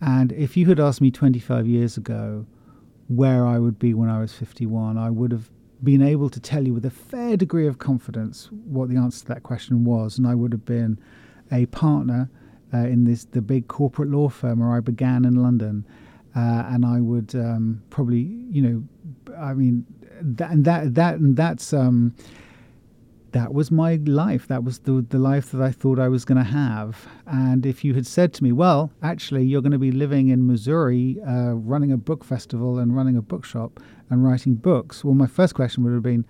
And 0.00 0.32
if 0.32 0.56
you 0.56 0.66
had 0.66 0.78
asked 0.78 1.00
me 1.00 1.10
25 1.10 1.66
years 1.66 1.96
ago 1.96 2.46
where 3.08 3.46
I 3.46 3.58
would 3.58 3.78
be 3.78 3.94
when 3.94 4.10
I 4.10 4.20
was 4.20 4.32
51, 4.32 4.98
I 4.98 5.10
would 5.10 5.32
have 5.32 5.50
been 5.82 6.02
able 6.02 6.30
to 6.30 6.40
tell 6.40 6.66
you 6.66 6.74
with 6.74 6.84
a 6.84 6.90
fair 6.90 7.36
degree 7.36 7.66
of 7.66 7.78
confidence 7.78 8.48
what 8.50 8.88
the 8.88 8.96
answer 8.96 9.20
to 9.20 9.28
that 9.28 9.42
question 9.42 9.84
was, 9.84 10.18
and 10.18 10.26
I 10.26 10.34
would 10.34 10.52
have 10.52 10.64
been 10.64 10.98
a 11.52 11.66
partner 11.66 12.30
uh, 12.74 12.78
in 12.78 13.04
this 13.04 13.24
the 13.24 13.42
big 13.42 13.68
corporate 13.68 14.10
law 14.10 14.28
firm 14.28 14.60
where 14.60 14.72
I 14.72 14.80
began 14.80 15.24
in 15.24 15.36
London, 15.36 15.86
uh, 16.34 16.64
and 16.66 16.84
I 16.84 17.00
would 17.00 17.34
um, 17.34 17.82
probably, 17.90 18.20
you 18.50 18.62
know, 18.62 19.34
I 19.38 19.54
mean, 19.54 19.86
that 20.20 20.50
and 20.50 20.64
that 20.64 20.94
that 20.94 21.16
and 21.16 21.36
that's 21.36 21.72
um, 21.72 22.14
that 23.36 23.52
was 23.52 23.70
my 23.70 23.96
life. 24.06 24.48
That 24.48 24.64
was 24.64 24.78
the 24.80 25.04
the 25.06 25.18
life 25.18 25.50
that 25.52 25.60
I 25.60 25.70
thought 25.70 25.98
I 25.98 26.08
was 26.08 26.24
going 26.24 26.38
to 26.38 26.50
have. 26.64 27.06
And 27.26 27.66
if 27.66 27.84
you 27.84 27.92
had 27.92 28.06
said 28.06 28.32
to 28.34 28.42
me, 28.42 28.50
"Well, 28.50 28.90
actually, 29.02 29.44
you're 29.44 29.60
going 29.60 29.78
to 29.80 29.86
be 29.90 29.92
living 29.92 30.28
in 30.28 30.46
Missouri, 30.46 31.18
uh, 31.20 31.52
running 31.72 31.92
a 31.92 31.98
book 31.98 32.24
festival 32.24 32.78
and 32.78 32.96
running 32.96 33.16
a 33.16 33.20
bookshop 33.20 33.78
and 34.08 34.24
writing 34.24 34.54
books," 34.54 35.04
well, 35.04 35.14
my 35.14 35.26
first 35.26 35.54
question 35.54 35.84
would 35.84 35.92
have 35.92 36.02
been, 36.02 36.24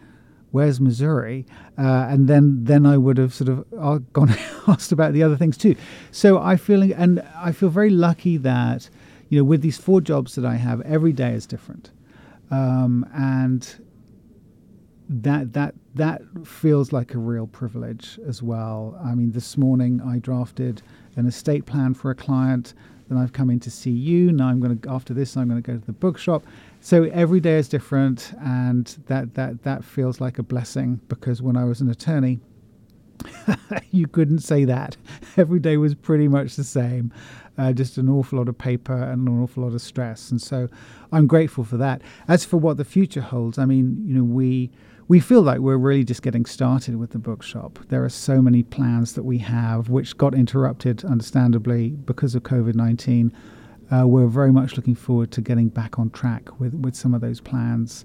"Where's 0.50 0.80
Missouri?" 0.80 1.46
Uh, 1.78 2.08
and 2.10 2.26
then 2.26 2.64
then 2.64 2.84
I 2.84 2.96
would 2.96 3.18
have 3.18 3.32
sort 3.32 3.50
of 3.50 3.64
uh, 3.78 3.98
gone 4.12 4.34
asked 4.66 4.90
about 4.90 5.12
the 5.12 5.22
other 5.22 5.36
things 5.36 5.56
too. 5.56 5.76
So 6.10 6.28
I 6.52 6.56
feel 6.56 6.82
and 6.82 7.22
I 7.36 7.52
feel 7.52 7.68
very 7.68 7.90
lucky 7.90 8.36
that 8.38 8.90
you 9.28 9.38
know 9.38 9.44
with 9.44 9.62
these 9.62 9.78
four 9.78 10.00
jobs 10.00 10.34
that 10.34 10.44
I 10.44 10.56
have, 10.56 10.80
every 10.80 11.12
day 11.12 11.34
is 11.34 11.46
different. 11.46 11.92
Um, 12.50 13.06
and 13.14 13.86
that 15.08 15.52
that 15.52 15.74
that 15.94 16.22
feels 16.44 16.92
like 16.92 17.14
a 17.14 17.18
real 17.18 17.46
privilege 17.46 18.18
as 18.26 18.42
well. 18.42 18.98
I 19.04 19.14
mean, 19.14 19.32
this 19.32 19.56
morning 19.56 20.00
I 20.00 20.18
drafted 20.18 20.82
an 21.16 21.26
estate 21.26 21.66
plan 21.66 21.94
for 21.94 22.10
a 22.10 22.14
client. 22.14 22.74
Then 23.08 23.18
I've 23.18 23.32
come 23.32 23.50
in 23.50 23.60
to 23.60 23.70
see 23.70 23.92
you. 23.92 24.32
Now 24.32 24.48
I'm 24.48 24.60
going 24.60 24.78
to 24.78 24.90
after 24.90 25.14
this 25.14 25.36
I'm 25.36 25.48
going 25.48 25.62
to 25.62 25.66
go 25.66 25.78
to 25.78 25.86
the 25.86 25.92
bookshop. 25.92 26.44
So 26.80 27.04
every 27.04 27.40
day 27.40 27.56
is 27.56 27.68
different, 27.68 28.32
and 28.40 28.86
that 29.06 29.34
that 29.34 29.62
that 29.62 29.84
feels 29.84 30.20
like 30.20 30.38
a 30.38 30.42
blessing 30.42 31.00
because 31.08 31.40
when 31.40 31.56
I 31.56 31.64
was 31.64 31.80
an 31.80 31.88
attorney, 31.88 32.40
you 33.90 34.06
couldn't 34.06 34.40
say 34.40 34.64
that. 34.64 34.96
Every 35.36 35.60
day 35.60 35.76
was 35.76 35.94
pretty 35.94 36.28
much 36.28 36.56
the 36.56 36.64
same, 36.64 37.12
uh, 37.58 37.72
just 37.72 37.98
an 37.98 38.08
awful 38.08 38.38
lot 38.38 38.48
of 38.48 38.58
paper 38.58 38.94
and 38.94 39.26
an 39.26 39.42
awful 39.42 39.64
lot 39.64 39.72
of 39.72 39.82
stress. 39.82 40.30
And 40.30 40.40
so 40.40 40.68
I'm 41.12 41.26
grateful 41.26 41.64
for 41.64 41.76
that. 41.76 42.02
As 42.28 42.44
for 42.44 42.56
what 42.56 42.76
the 42.76 42.84
future 42.84 43.20
holds, 43.20 43.58
I 43.58 43.64
mean, 43.64 44.02
you 44.04 44.14
know, 44.14 44.24
we 44.24 44.70
we 45.08 45.20
feel 45.20 45.42
like 45.42 45.60
we're 45.60 45.76
really 45.76 46.04
just 46.04 46.22
getting 46.22 46.44
started 46.44 46.96
with 46.96 47.10
the 47.10 47.18
bookshop. 47.18 47.78
There 47.88 48.04
are 48.04 48.08
so 48.08 48.42
many 48.42 48.62
plans 48.62 49.12
that 49.14 49.22
we 49.22 49.38
have, 49.38 49.88
which 49.88 50.16
got 50.16 50.34
interrupted, 50.34 51.04
understandably, 51.04 51.90
because 51.90 52.34
of 52.34 52.42
COVID 52.42 52.74
19. 52.74 53.32
Uh, 53.88 54.06
we're 54.06 54.26
very 54.26 54.52
much 54.52 54.76
looking 54.76 54.96
forward 54.96 55.30
to 55.30 55.40
getting 55.40 55.68
back 55.68 55.98
on 55.98 56.10
track 56.10 56.58
with, 56.58 56.74
with 56.74 56.96
some 56.96 57.14
of 57.14 57.20
those 57.20 57.40
plans. 57.40 58.04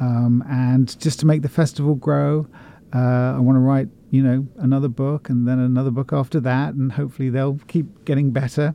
Um, 0.00 0.42
and 0.48 0.98
just 0.98 1.20
to 1.20 1.26
make 1.26 1.42
the 1.42 1.48
festival 1.48 1.94
grow, 1.94 2.48
uh, 2.92 3.34
I 3.36 3.38
want 3.38 3.54
to 3.54 3.60
write, 3.60 3.88
you 4.10 4.22
know, 4.22 4.48
another 4.56 4.88
book 4.88 5.28
and 5.28 5.46
then 5.46 5.60
another 5.60 5.92
book 5.92 6.12
after 6.12 6.40
that, 6.40 6.74
and 6.74 6.90
hopefully 6.90 7.30
they'll 7.30 7.60
keep 7.68 8.04
getting 8.04 8.32
better. 8.32 8.74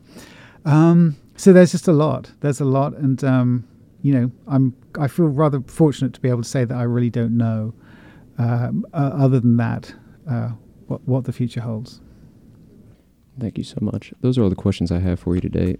Um, 0.64 1.18
so 1.36 1.52
there's 1.52 1.74
just 1.74 1.90
a 1.90 1.94
lot. 1.94 2.32
There's 2.40 2.62
a 2.62 2.66
lot, 2.66 2.94
and 2.94 3.22
um, 3.26 3.68
you 4.06 4.14
know, 4.14 4.32
I'm 4.48 4.76
I 5.00 5.08
feel 5.08 5.26
rather 5.26 5.62
fortunate 5.62 6.14
to 6.14 6.20
be 6.20 6.30
able 6.30 6.44
to 6.44 6.48
say 6.48 6.64
that 6.64 6.78
I 6.78 6.84
really 6.84 7.10
don't 7.10 7.36
know, 7.36 7.74
uh, 8.38 8.70
uh, 8.94 9.12
other 9.16 9.40
than 9.40 9.58
that, 9.58 9.96
uh, 10.30 10.50
what 10.86 11.02
what 11.08 11.24
the 11.24 11.34
future 11.34 11.62
holds. 11.62 12.02
Thank 13.40 13.58
you 13.58 13.64
so 13.64 13.80
much. 13.82 14.14
Those 14.22 14.38
are 14.38 14.44
all 14.44 14.50
the 14.52 14.56
questions 14.56 14.92
I 14.92 15.00
have 15.00 15.20
for 15.20 15.34
you 15.34 15.42
today. 15.42 15.78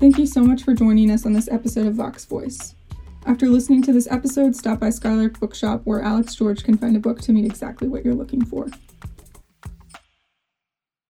Thank 0.00 0.18
you 0.18 0.26
so 0.26 0.42
much 0.42 0.64
for 0.64 0.74
joining 0.74 1.08
us 1.12 1.24
on 1.24 1.32
this 1.32 1.48
episode 1.48 1.86
of 1.86 1.94
Vox 1.94 2.24
Voice. 2.24 2.74
After 3.26 3.46
listening 3.48 3.82
to 3.82 3.92
this 3.92 4.08
episode, 4.10 4.56
stop 4.56 4.80
by 4.80 4.90
Skylark 4.90 5.38
Bookshop 5.38 5.82
where 5.84 6.02
Alex 6.02 6.34
George 6.34 6.64
can 6.64 6.76
find 6.76 6.96
a 6.96 7.00
book 7.00 7.20
to 7.20 7.32
meet 7.32 7.44
exactly 7.44 7.86
what 7.86 8.04
you're 8.04 8.14
looking 8.14 8.44
for. 8.44 8.66